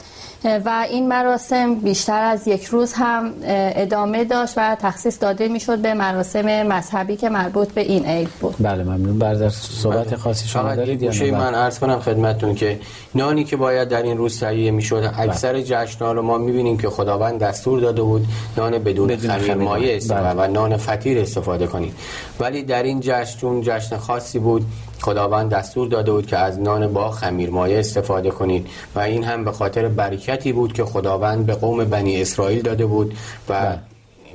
و 0.66 0.86
این 0.90 1.08
مراسم 1.08 1.76
بیشتر 1.76 2.24
از 2.24 2.48
یک 2.48 2.66
روز 2.66 2.94
هم 2.94 3.34
ادامه 3.46 4.24
داشت 4.24 4.54
و 4.58 4.78
تخصیص 4.82 5.22
داده 5.22 5.48
می‌شد 5.48 5.80
به 5.80 5.94
مراسم 5.94 6.64
مذهبی 6.64 7.16
که 7.16 7.30
مربوط 7.30 7.72
به 7.72 7.82
این 7.82 8.06
عید 8.06 8.30
بود. 8.30 8.56
بله 8.60 8.84
ممنون. 8.84 9.20
بردر 9.20 9.50
صحبت 9.50 10.08
بله. 10.08 10.18
خاصی 10.18 10.48
شما 10.48 10.76
دارید 10.76 11.02
یا 11.02 11.38
من 11.38 11.56
عرض 11.56 11.80
کنم 11.80 12.00
خدمتتون 12.00 12.56
که 12.56 12.80
نانی 13.16 13.44
که 13.44 13.58
باید 13.58 13.90
در 13.90 14.04
این 14.04 14.18
روز 14.18 14.40
تهیه 14.40 14.72
می‌شد 14.72 15.12
اکثر 15.18 15.54
بله. 15.54 15.64
جشن‌ها 15.64 16.12
رو 16.12 16.22
ما 16.22 16.38
می‌بینیم 16.38 16.78
که 16.78 16.90
خداوند 16.90 17.40
دستور 17.40 17.80
داده 17.80 18.02
بود 18.02 18.26
نان 18.58 18.80
بدون, 18.80 19.16
خمیر 19.16 19.54
مایه 19.54 19.96
استفاده 19.96 20.34
بله. 20.34 20.50
و 20.50 20.52
نان 20.52 20.78
فطیر 20.78 21.20
استفاده 21.20 21.68
کنید. 21.68 21.94
ولی 22.40 22.64
در 22.64 22.84
این 22.84 23.00
جشن 23.04 23.62
جشن 23.62 23.98
خاصی 23.98 24.40
بود. 24.40 24.66
خداوند 25.02 25.52
دستور 25.52 25.88
داده 25.88 26.12
بود 26.12 26.28
که 26.28 26.38
از 26.38 26.60
نان 26.60 26.94
با 26.94 27.12
خمیر 27.12 27.50
مایه 27.50 27.80
استفاده 27.80 28.32
کنید. 28.32 28.68
و 28.96 29.00
این 29.00 29.24
هم 29.24 29.46
به 29.46 29.52
خاطر 29.52 29.88
برکتی 29.88 30.54
بود 30.54 30.74
که 30.74 30.86
خداوند 30.86 31.46
به 31.46 31.56
قوم 31.56 31.86
بنی 31.86 32.22
اسرائیل 32.22 32.62
داده 32.62 32.86
بود 32.86 33.14
و 33.50 33.54
بله. 33.54 33.80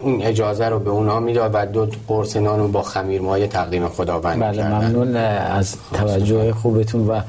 این 0.03 0.23
اجازه 0.27 0.69
رو 0.69 0.79
به 0.79 0.91
اونا 0.91 1.21
می‌داد 1.21 1.51
و 1.55 1.67
دو 1.67 1.89
قرص 2.09 2.37
نان 2.37 2.59
رو 2.59 2.69
با 2.69 2.83
خمیر 2.83 3.21
مایه 3.21 3.47
تقدیم 3.47 3.89
خداوند 3.89 4.41
بله 4.41 4.69
ممنون 4.69 5.17
از 5.17 5.77
توجه 5.93 6.53
خوبتون 6.53 7.07
و 7.07 7.21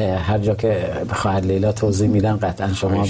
هر 0.00 0.38
جا 0.38 0.54
که 0.54 0.86
خواهر 1.12 1.40
لیلا 1.40 1.72
توضیح 1.72 2.08
میدن 2.08 2.36
قطعا 2.36 2.72
شما 2.72 3.06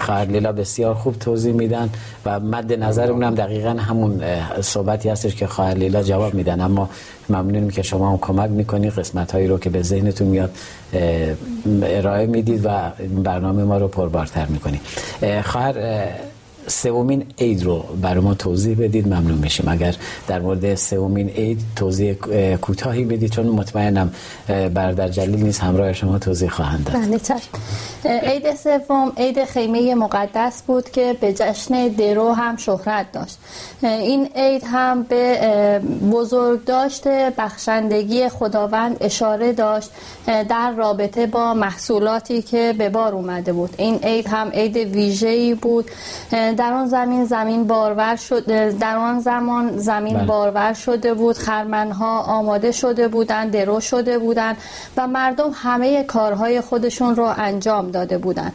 خواهر 0.00 0.24
لیلا 0.24 0.52
بسیار 0.52 0.94
خوب 0.94 1.18
توضیح 1.18 1.52
میدن 1.52 1.90
و 2.26 2.40
مد 2.40 2.72
نظرمون 2.72 3.22
هم 3.22 3.34
دقیقا 3.34 3.70
همون 3.70 4.22
صحبتی 4.60 5.08
هستش 5.08 5.34
که 5.34 5.46
خواهر 5.46 5.74
لیلا 5.74 6.02
جواب 6.02 6.34
میدن. 6.34 6.60
اما 6.60 6.88
ممنونیم 7.28 7.70
که 7.70 7.82
شما 7.82 8.10
هم 8.10 8.18
کمک 8.18 8.50
می‌کنید 8.50 8.92
قسمت 8.92 9.32
هایی 9.32 9.46
رو 9.46 9.58
که 9.58 9.70
به 9.70 9.82
ذهنتون 9.82 10.28
میاد 10.28 10.50
ارائه 11.82 12.26
می‌دید 12.26 12.60
و 12.64 12.68
برنامه 13.22 13.64
ما 13.64 13.78
رو 13.78 13.88
پربارتر 13.88 14.46
می‌کنید 14.46 14.80
خواهر 15.44 15.74
سومین 16.66 17.26
عید 17.38 17.64
رو 17.64 17.84
برای 18.02 18.20
ما 18.20 18.34
توضیح 18.34 18.76
بدید 18.80 19.08
ممنون 19.08 19.38
میشیم. 19.38 19.68
اگر 19.68 19.94
در 20.28 20.40
مورد 20.40 20.74
سومین 20.74 21.28
عید 21.28 21.60
توضیح 21.76 22.14
کوتاهی 22.56 23.04
بدید 23.04 23.30
چون 23.30 23.46
مطمئنم 23.46 24.12
برادر 24.74 25.08
جلیل 25.08 25.42
نیست 25.42 25.60
همراه 25.60 25.92
شما 25.92 26.18
توضیح 26.18 26.48
خواهند 26.48 26.84
داد. 26.84 26.96
بله 26.96 27.20
عید 28.04 28.56
سوم 28.56 29.12
عید 29.16 29.44
خیمه 29.44 29.94
مقدس 29.94 30.62
بود 30.66 30.90
که 30.90 31.16
به 31.20 31.32
جشن 31.32 31.88
درو 31.88 32.32
هم 32.32 32.56
شهرت 32.56 33.12
داشت. 33.12 33.38
این 33.82 34.28
عید 34.36 34.62
هم 34.66 35.02
به 35.02 35.80
بزرگ 36.12 36.64
داشته 36.64 37.32
بخشندگی 37.38 38.28
خداوند 38.28 38.96
اشاره 39.00 39.52
داشت 39.52 39.90
در 40.26 40.72
رابطه 40.76 41.26
با 41.26 41.54
محصولاتی 41.54 42.42
که 42.42 42.74
به 42.78 42.88
بار 42.88 43.12
اومده 43.14 43.52
بود. 43.52 43.74
این 43.78 43.98
عید 44.02 44.26
هم 44.26 44.50
عید 44.50 44.76
ویژه‌ای 44.76 45.54
بود. 45.54 45.90
در 46.54 46.72
آن 46.72 46.86
زمین 46.86 47.24
زمین 47.24 47.66
بارور 47.66 48.16
شد 48.16 48.44
در 48.78 48.96
آن 48.96 49.20
زمان 49.20 49.78
زمین 49.78 50.16
بله. 50.16 50.26
بارور 50.26 50.72
شده 50.72 51.14
بود 51.14 51.38
خرمنها 51.38 52.20
آماده 52.20 52.72
شده 52.72 53.08
بودند 53.08 53.50
درو 53.50 53.80
شده 53.80 54.18
بودند 54.18 54.56
و 54.96 55.06
مردم 55.06 55.50
همه 55.54 56.02
کارهای 56.02 56.60
خودشون 56.60 57.16
رو 57.16 57.24
انجام 57.36 57.90
داده 57.90 58.18
بودند. 58.18 58.52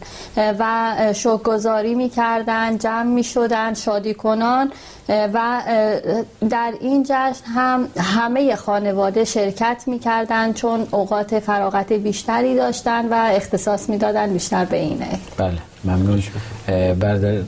و 0.60 0.96
شکرگزاری 1.14 1.96
می‌کردند 1.96 2.80
جمع 2.80 3.04
می‌شدند 3.04 3.76
شادی 3.76 4.14
کنان. 4.14 4.72
و 5.34 5.62
در 6.50 6.74
این 6.80 7.04
جشن 7.04 7.46
هم 7.56 7.88
همه 7.98 8.56
خانواده 8.56 9.26
شرکت 9.26 9.84
می‌کردند 9.88 10.54
چون 10.54 10.88
اوقات 10.92 11.40
فراغت 11.40 11.94
بیشتری 11.94 12.56
داشتن 12.56 13.10
و 13.10 13.14
اختصاص 13.14 13.90
می‌دادن 13.90 14.34
بیشتر 14.34 14.66
به 14.66 14.78
اینه 14.78 15.20
بله. 15.38 15.58
ممنون. 15.84 16.24
بعد 17.00 17.46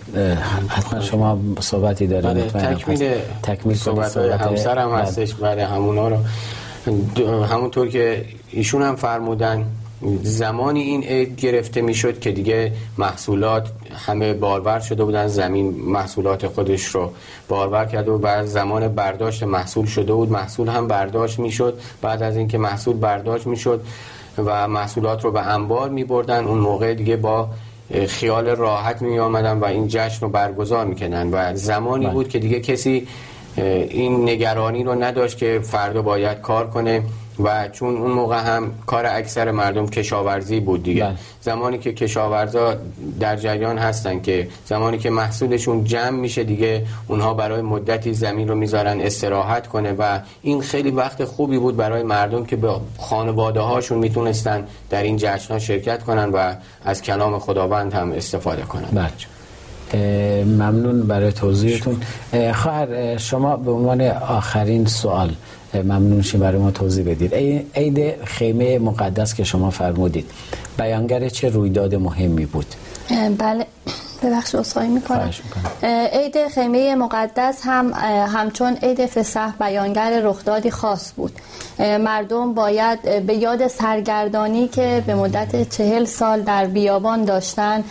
حتما 0.67 0.99
شما 0.99 1.39
صحبتی 1.59 2.07
دارید. 2.07 2.51
بله 2.53 2.75
تکمیل 2.75 3.13
تکمیل 3.43 3.75
صحبت. 3.75 4.17
همسر 4.17 4.77
هم 4.77 4.91
بله. 4.91 4.97
هستش. 4.97 5.33
برای 5.33 5.63
همونا 5.63 6.07
رو. 6.07 6.17
همونطور 7.43 7.87
که 7.87 8.25
ایشون 8.51 8.81
هم 8.81 8.95
فرمودن 8.95 9.65
زمانی 10.23 10.81
این 10.81 11.03
عید 11.03 11.39
گرفته 11.39 11.81
می‌شد 11.81 12.19
که 12.19 12.31
دیگه 12.31 12.71
محصولات 12.97 13.71
همه 14.05 14.33
بارور 14.33 14.79
شده 14.79 15.03
بودن 15.03 15.27
زمین 15.27 15.75
محصولات 15.85 16.47
خودش 16.47 16.85
رو 16.85 17.11
بارور 17.49 17.85
کرده 17.85 18.11
و 18.11 18.45
زمان 18.45 18.87
برداشت 18.87 19.43
محصول 19.43 19.85
شده 19.85 20.13
بود. 20.13 20.31
محصول 20.31 20.67
هم 20.67 20.87
برداشت 20.87 21.39
می‌شد. 21.39 21.79
بعد 22.01 22.23
از 22.23 22.37
اینکه 22.37 22.57
محصول 22.57 22.97
برداشت 22.97 23.47
می‌شد 23.47 23.81
و 24.37 24.67
محصولات 24.67 25.23
رو 25.23 25.31
به 25.31 25.41
انبار 25.41 25.89
می 25.89 26.03
بردن 26.03 26.45
اون 26.45 26.57
موقع 26.57 26.93
دیگه 26.93 27.15
با 27.15 27.49
خیال 28.07 28.47
راحت 28.47 29.01
می 29.01 29.19
آمدن 29.19 29.59
و 29.59 29.65
این 29.65 29.87
جشن 29.87 30.21
رو 30.21 30.29
برگزار 30.29 30.85
می‌کنن 30.85 31.29
و 31.31 31.55
زمانی 31.55 32.05
بله. 32.05 32.13
بود 32.13 32.29
که 32.29 32.39
دیگه 32.39 32.59
کسی 32.59 33.07
این 33.57 34.29
نگرانی 34.29 34.83
رو 34.83 35.03
نداشت 35.03 35.37
که 35.37 35.59
فردا 35.63 36.01
باید 36.01 36.41
کار 36.41 36.69
کنه 36.69 37.03
و 37.43 37.67
چون 37.67 37.97
اون 37.97 38.11
موقع 38.11 38.39
هم 38.39 38.71
کار 38.85 39.05
اکثر 39.05 39.51
مردم 39.51 39.87
کشاورزی 39.87 40.59
بود 40.59 40.83
دیگه 40.83 41.03
بله. 41.03 41.15
زمانی 41.41 41.77
که 41.77 41.93
کشاورزا 41.93 42.77
در 43.19 43.35
جریان 43.35 43.77
هستن 43.77 44.21
که 44.21 44.47
زمانی 44.65 44.97
که 44.97 45.09
محصولشون 45.09 45.83
جمع 45.83 46.09
میشه 46.09 46.43
دیگه 46.43 46.85
اونها 47.07 47.33
برای 47.33 47.61
مدتی 47.61 48.13
زمین 48.13 48.47
رو 48.47 48.55
می‌ذارن 48.55 49.01
استراحت 49.01 49.67
کنه 49.67 49.91
و 49.91 50.19
این 50.41 50.61
خیلی 50.61 50.91
وقت 50.91 51.23
خوبی 51.23 51.57
بود 51.57 51.77
برای 51.77 52.03
مردم 52.03 52.45
که 52.45 52.55
به 52.55 52.73
خانواده 52.97 53.59
هاشون 53.59 53.97
می‌تونستن 53.97 54.67
در 54.89 55.03
این 55.03 55.17
جشن 55.17 55.53
ها 55.53 55.59
شرکت 55.59 56.03
کنن 56.03 56.29
و 56.29 56.55
از 56.85 57.01
کلام 57.01 57.39
خداوند 57.39 57.93
هم 57.93 58.11
استفاده 58.11 58.61
کنن 58.61 58.89
بچه. 58.89 59.40
ممنون 60.45 61.01
برای 61.07 61.31
توضیحتون. 61.31 61.97
خواهر 62.53 63.17
شما 63.17 63.55
به 63.57 63.71
عنوان 63.71 64.01
آخرین 64.11 64.85
سوال 64.85 65.31
ممنون 65.73 66.21
شیم 66.21 66.39
برای 66.39 66.61
ما 66.61 66.71
توضیح 66.71 67.05
بدید. 67.05 67.35
عید 67.75 68.23
خیمه 68.25 68.79
مقدس 68.79 69.33
که 69.33 69.43
شما 69.43 69.69
فرمودید 69.69 70.31
بیانگر 70.79 71.29
چه 71.29 71.49
رویداد 71.49 71.95
مهمی 71.95 72.45
بود؟ 72.45 72.65
بله. 73.37 73.65
ببخش 74.23 74.55
اصخایی 74.55 74.89
می‌کنم. 74.89 75.29
عید 76.13 76.47
خیمه 76.47 76.95
مقدس 76.95 77.59
هم 77.63 77.93
همچون 78.27 78.77
عید 78.83 79.05
فسح 79.05 79.51
بیانگر 79.59 80.21
رخدادی 80.23 80.71
خاص 80.71 81.11
بود. 81.15 81.31
مردم 81.79 82.53
باید 82.53 83.25
به 83.25 83.33
یاد 83.33 83.67
سرگردانی 83.67 84.67
که 84.67 85.03
به 85.07 85.15
مدت 85.15 85.69
چهل 85.69 86.05
سال 86.05 86.41
در 86.41 86.65
بیابان 86.65 87.25
داشتن 87.25 87.83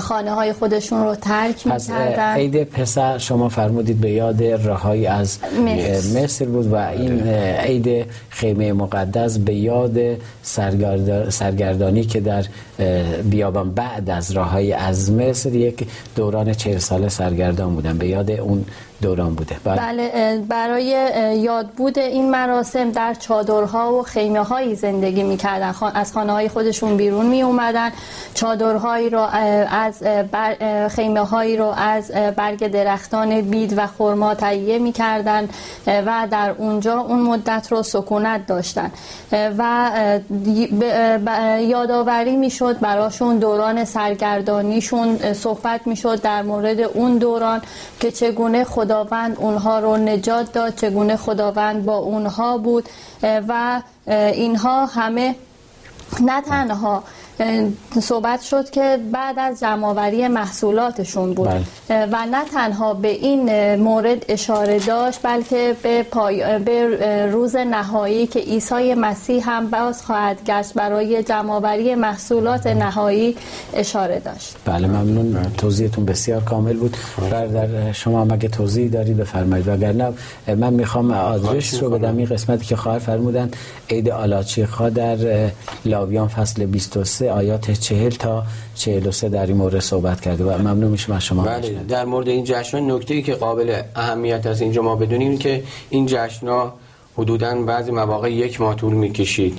خانه 0.00 0.30
های 0.30 0.52
خودشون 0.52 1.04
رو 1.04 1.14
ترک 1.14 1.66
می‌کردن. 1.66 2.34
عید 2.34 2.64
پسر 2.64 3.18
شما 3.18 3.48
فرمودید 3.48 4.00
به 4.00 4.10
یاد 4.10 4.42
رهایی 4.42 5.06
از 5.06 5.38
مصر 6.16 6.44
بود 6.44 6.72
و 6.72 6.76
این 6.76 7.28
عید 7.28 8.06
خیمه 8.28 8.72
مقدس 8.72 9.38
به 9.38 9.54
یاد 9.54 9.98
سرگردانی 11.28 12.04
که 12.04 12.20
در 12.20 12.44
بیابان 13.30 13.70
بعد 13.70 14.10
از 14.10 14.30
راههای 14.30 14.72
از 14.72 15.12
مصر 15.12 15.54
یک 15.54 15.73
دوران 16.16 16.54
چهل 16.54 16.78
ساله 16.78 17.08
سرگردان 17.08 17.74
بودن 17.74 17.98
به 17.98 18.08
یاد 18.08 18.30
اون 18.30 18.64
دوران 19.04 19.34
بوده. 19.34 19.56
بله, 19.64 19.76
بله 19.76 20.44
برای 20.48 20.84
یاد 21.36 21.68
بود 21.68 21.98
این 21.98 22.30
مراسم 22.30 22.90
در 22.90 23.14
چادرها 23.14 23.94
و 23.94 24.02
خیمه 24.02 24.42
هایی 24.42 24.74
زندگی 24.74 25.22
می‌کردن. 25.22 25.74
از 25.94 26.12
خانه 26.12 26.32
های 26.32 26.48
خودشون 26.48 26.96
بیرون 26.96 27.26
می 27.26 27.42
اومدن 27.42 27.90
چادرهایی 28.34 29.10
رو 29.10 29.20
از 29.70 30.02
خیمه 30.96 31.20
هایی 31.20 31.56
رو 31.56 31.66
از 31.76 32.10
برگ 32.36 32.66
درختان 32.66 33.40
بید 33.40 33.78
و 33.78 33.86
خرما 33.86 34.34
تهیه 34.34 34.78
می‌کردن 34.78 35.48
و 35.86 36.28
در 36.30 36.54
اونجا 36.58 37.00
اون 37.00 37.20
مدت 37.20 37.66
رو 37.70 37.82
سکونت 37.82 38.46
داشتن. 38.46 38.90
و 39.58 39.90
یادآوری 41.60 42.36
می‌شد 42.36 42.80
براشون 42.80 43.38
دوران 43.38 43.84
سرگردانیشون 43.84 45.32
صحبت 45.32 45.86
می‌شد 45.86 46.20
در 46.22 46.42
مورد 46.42 46.80
اون 46.80 47.18
دوران 47.18 47.62
که 48.00 48.10
چگونه 48.10 48.64
خداوند 48.94 49.36
اونها 49.38 49.78
رو 49.78 49.96
نجات 49.96 50.52
داد 50.52 50.74
چگونه 50.74 51.16
خداوند 51.16 51.84
با 51.84 51.96
اونها 51.96 52.58
بود 52.58 52.88
و 53.48 53.82
اینها 54.06 54.86
همه 54.86 55.36
نه 56.20 56.40
تنها 56.40 57.02
صحبت 58.00 58.42
شد 58.42 58.70
که 58.70 58.98
بعد 59.12 59.38
از 59.38 59.60
جمعآوری 59.60 60.28
محصولاتشون 60.28 61.34
بود. 61.34 61.48
بله. 61.48 62.06
و 62.06 62.26
نه 62.26 62.44
تنها 62.54 62.94
به 62.94 63.08
این 63.08 63.74
مورد 63.74 64.24
اشاره 64.28 64.78
داشت 64.78 65.20
بلکه 65.22 65.76
به, 65.82 66.02
پای... 66.02 66.58
به 66.58 67.26
روز 67.32 67.56
نهایی 67.56 68.26
که 68.26 68.40
عیسی 68.40 68.94
مسیح 68.94 69.50
هم 69.50 69.70
باز 69.70 70.02
خواهد 70.02 70.44
گشت 70.46 70.74
برای 70.74 71.22
جمعآوری 71.22 71.94
محصولات 71.94 72.66
نهایی 72.66 73.36
اشاره 73.74 74.20
داشت. 74.20 74.56
بله 74.64 74.86
ممنون. 74.86 75.52
توضیحتون 75.58 76.04
بسیار 76.04 76.40
کامل 76.40 76.76
بود. 76.76 76.96
در 77.30 77.92
شما 77.92 78.24
مگه 78.24 78.48
توضیح 78.48 78.90
دارید 78.90 79.16
بفرمایید. 79.16 79.68
وگرنه 79.68 80.12
من 80.56 80.72
می‌خوام 80.72 81.10
آدرس 81.10 81.82
رو 81.82 81.90
بدم 81.90 82.16
این 82.16 82.26
قسمتی 82.26 82.66
که 82.66 82.76
خواهر 82.76 82.98
فرمودن 82.98 83.50
عید 83.90 84.10
آلاچی 84.10 84.66
در 84.94 85.50
لاویان 85.84 86.28
فصل 86.28 86.66
23 86.66 87.23
آیات 87.24 87.70
40 87.70 88.10
تا 88.10 88.42
43 88.74 89.28
در 89.28 89.46
این 89.46 89.56
مورد 89.56 89.78
صحبت 89.78 90.20
کرده 90.20 90.44
و 90.44 90.58
ممنون 90.58 90.90
میشم 90.90 91.12
از 91.12 91.24
شما 91.24 91.42
بله 91.42 91.70
در 91.88 92.04
مورد 92.04 92.28
این 92.28 92.44
جشن 92.44 92.90
نکته 92.90 93.14
ای 93.14 93.22
که 93.22 93.34
قابل 93.34 93.82
اهمیت 93.96 94.46
از 94.46 94.60
اینجا 94.60 94.82
ما 94.82 94.96
بدونیم 94.96 95.38
که 95.38 95.62
این 95.90 96.06
جشن 96.06 96.46
حدودا 97.16 97.62
بعضی 97.62 97.90
مواقع 97.90 98.32
یک 98.32 98.60
ماه 98.60 98.76
طول 98.76 98.94
می‌کشید 98.94 99.58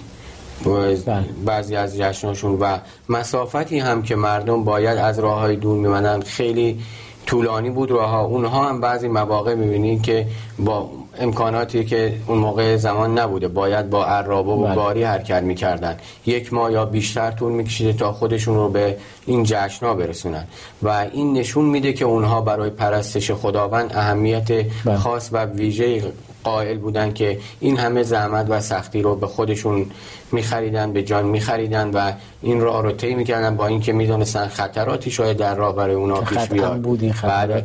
بله. 0.63 1.25
بعضی 1.45 1.75
از 1.75 1.97
جشناشون 1.97 2.57
و 2.59 2.77
مسافتی 3.09 3.79
هم 3.79 4.03
که 4.03 4.15
مردم 4.15 4.63
باید 4.63 4.97
از 4.97 5.19
راه 5.19 5.39
های 5.39 5.55
دور 5.55 5.77
میمنن 5.77 6.21
خیلی 6.21 6.79
طولانی 7.25 7.69
بود 7.69 7.91
راه 7.91 8.09
ها 8.09 8.23
اونها 8.23 8.69
هم 8.69 8.81
بعضی 8.81 9.07
مواقع 9.07 9.55
می‌بینید 9.55 10.01
که 10.01 10.27
با 10.59 10.89
امکاناتی 11.19 11.85
که 11.85 12.13
اون 12.27 12.37
موقع 12.37 12.75
زمان 12.75 13.19
نبوده 13.19 13.47
باید 13.47 13.89
با 13.89 14.05
عرابه 14.05 14.51
و 14.51 14.65
بله. 14.65 14.75
گاری 14.75 15.03
حرکت 15.03 15.43
می‌کردن 15.43 15.97
یک 16.25 16.53
ماه 16.53 16.71
یا 16.71 16.85
بیشتر 16.85 17.31
طول 17.31 17.51
میکشیده 17.51 17.93
تا 17.93 18.11
خودشون 18.11 18.55
رو 18.55 18.69
به 18.69 18.97
این 19.25 19.43
جشنا 19.43 19.93
برسونن 19.93 20.43
و 20.83 20.89
این 20.89 21.33
نشون 21.33 21.65
میده 21.65 21.93
که 21.93 22.05
اونها 22.05 22.41
برای 22.41 22.69
پرستش 22.69 23.31
خداوند 23.31 23.91
اهمیت 23.95 24.51
بله. 24.51 24.97
خاص 24.97 25.29
و 25.31 25.45
ویژه 25.45 26.13
قائل 26.45 26.77
بودن 26.77 27.13
که 27.13 27.39
این 27.59 27.77
همه 27.77 28.03
زحمت 28.03 28.45
و 28.49 28.61
سختی 28.61 29.01
رو 29.01 29.15
به 29.15 29.27
خودشون 29.27 29.85
میخریدن 30.31 30.93
به 30.93 31.03
جان 31.03 31.25
میخریدن 31.25 31.89
و 31.89 32.11
این 32.41 32.61
راه 32.61 32.83
رو 32.83 32.91
طی 32.91 33.15
می‌کردن 33.15 33.55
با 33.55 33.67
اینکه 33.67 33.93
می‌دونستن 33.93 34.47
خطراتی 34.47 35.11
شاید 35.11 35.37
در 35.37 35.55
راه 35.55 35.75
برای 35.75 35.95
اونا 35.95 36.21
پیش 36.21 36.37
بیاد. 36.37 36.81
بود 36.81 37.01
این 37.03 37.13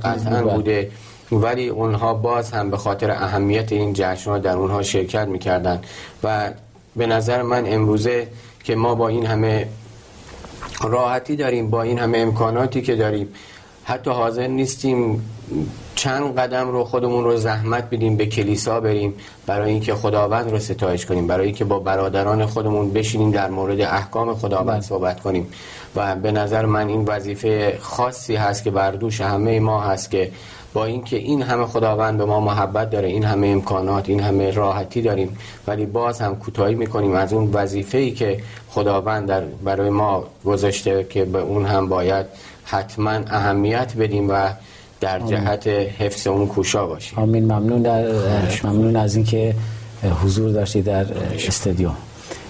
قطعا 0.03 0.43
بوده. 0.43 0.90
ولی 1.33 1.69
اونها 1.69 2.14
باز 2.14 2.51
هم 2.51 2.71
به 2.71 2.77
خاطر 2.77 3.11
اهمیت 3.11 3.73
این 3.73 3.93
جشن 3.93 4.38
در 4.38 4.57
اونها 4.57 4.83
شرکت 4.83 5.29
می‌کردن. 5.29 5.81
و 6.25 6.51
به 6.97 7.07
نظر 7.07 7.43
من 7.43 7.64
امروزه 7.66 8.29
که 8.64 8.75
ما 8.75 8.95
با 8.95 9.09
این 9.09 9.27
همه 9.27 9.69
راحتی 10.81 11.37
داریم 11.37 11.71
با 11.71 11.83
این 11.83 11.99
همه 11.99 12.19
امکاناتی 12.19 12.83
که 12.83 12.97
داریم 12.97 13.29
حتی 13.90 14.11
حاضر 14.11 14.46
نیستیم 14.46 15.22
چند 15.94 16.38
قدم 16.38 16.68
رو 16.68 16.85
خودمون 16.85 17.24
رو 17.24 17.37
زحمت 17.37 17.90
بدیم 17.90 18.16
به 18.16 18.26
کلیسا 18.26 18.81
بریم 18.81 19.14
برای 19.46 19.70
اینکه 19.70 19.94
خداوند 19.94 20.50
رو 20.50 20.59
ستایش 20.59 21.07
کنیم 21.07 21.26
برای 21.26 21.46
اینکه 21.46 21.64
با 21.64 21.79
برادران 21.79 22.46
خودمون 22.46 22.92
بشینیم 22.92 23.31
در 23.31 23.50
مورد 23.50 23.81
احکام 23.81 24.35
خداوند 24.35 24.66
بله. 24.66 24.81
صحبت 24.81 25.20
کنیم 25.20 25.46
و 25.96 26.16
به 26.16 26.33
نظر 26.33 26.66
من 26.66 26.88
این 26.88 27.05
وظیفه 27.05 27.79
خاصی 27.81 28.37
هست 28.37 28.64
که 28.64 28.70
بر 28.70 28.90
دوش 28.90 29.20
همه 29.20 29.61
ما 29.61 29.81
هست 29.81 30.11
که 30.11 30.33
با 30.72 30.85
اینکه 30.85 31.16
این 31.16 31.42
همه 31.42 31.66
خداوند 31.66 32.18
به 32.18 32.24
ما 32.24 32.40
محبت 32.40 32.90
داره 32.90 33.09
این 33.09 33.24
همه 33.24 33.46
امکانات 33.46 34.09
این 34.09 34.20
همه 34.20 34.50
راحتی 34.50 35.03
داریم 35.03 35.38
ولی 35.66 35.87
باز 35.87 36.20
هم 36.20 36.37
کوتاهی 36.37 36.74
می‌کنیم 36.74 37.14
از 37.14 37.33
اون 37.33 37.50
وظیفه‌ای 37.53 38.11
که 38.11 38.40
خداوند 38.68 39.29
در 39.29 39.40
برای 39.40 39.90
ما 39.90 40.24
گذاشته 40.44 41.07
که 41.11 41.24
به 41.24 41.38
اون 41.38 41.66
هم 41.66 41.88
باید 41.88 42.26
حتما 42.71 43.11
اهمیت 43.11 43.93
بدیم 43.99 44.31
و 44.31 44.49
در 45.01 45.21
جهت 45.21 45.67
حفظ 45.99 46.27
اون 46.27 46.47
کوشا 46.47 46.87
باشیم. 46.87 47.19
آمین. 47.19 47.45
ممنون 47.45 47.83
در 47.83 48.09
ممنون 48.65 48.97
از 48.97 49.17
اینکه 49.17 49.55
حضور 50.25 50.51
داشتید 50.51 50.85
در 50.85 51.07
استادیوم 51.47 51.97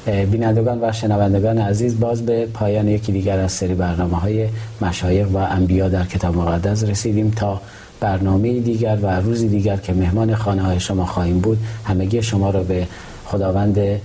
بینندگان 0.07 0.79
و 0.83 0.93
شنوندگان 0.93 1.59
عزیز 1.59 2.01
باز 2.01 2.27
به 2.27 2.47
پایان 2.47 2.89
یکی 2.89 3.13
دیگر 3.13 3.39
از 3.39 3.53
سری 3.53 3.75
برنامه 3.75 4.17
های 4.17 4.49
مشایخ 4.81 5.27
و 5.33 5.37
انبیا 5.37 5.89
در 5.89 6.05
کتاب 6.05 6.37
مقدس 6.37 6.85
رسیدیم 6.85 7.31
تا 7.31 7.61
برنامه 8.01 8.61
دیگر 8.61 8.99
و 9.03 9.21
روزی 9.21 9.49
دیگر 9.49 9.77
که 9.77 9.93
مهمان 9.93 10.35
خانه 10.35 10.63
های 10.63 10.81
شما 10.81 11.07
خواهیم 11.07 11.39
بود 11.39 11.59
همگی 11.85 12.23
شما 12.23 12.51
را 12.51 12.63
به 12.63 12.87
خداوند 13.27 14.01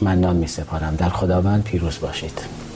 منان 0.00 0.36
می 0.36 0.46
سپارم 0.46 0.96
در 0.96 1.08
خداوند 1.08 1.62
پیروز 1.62 1.98
باشید. 2.00 2.67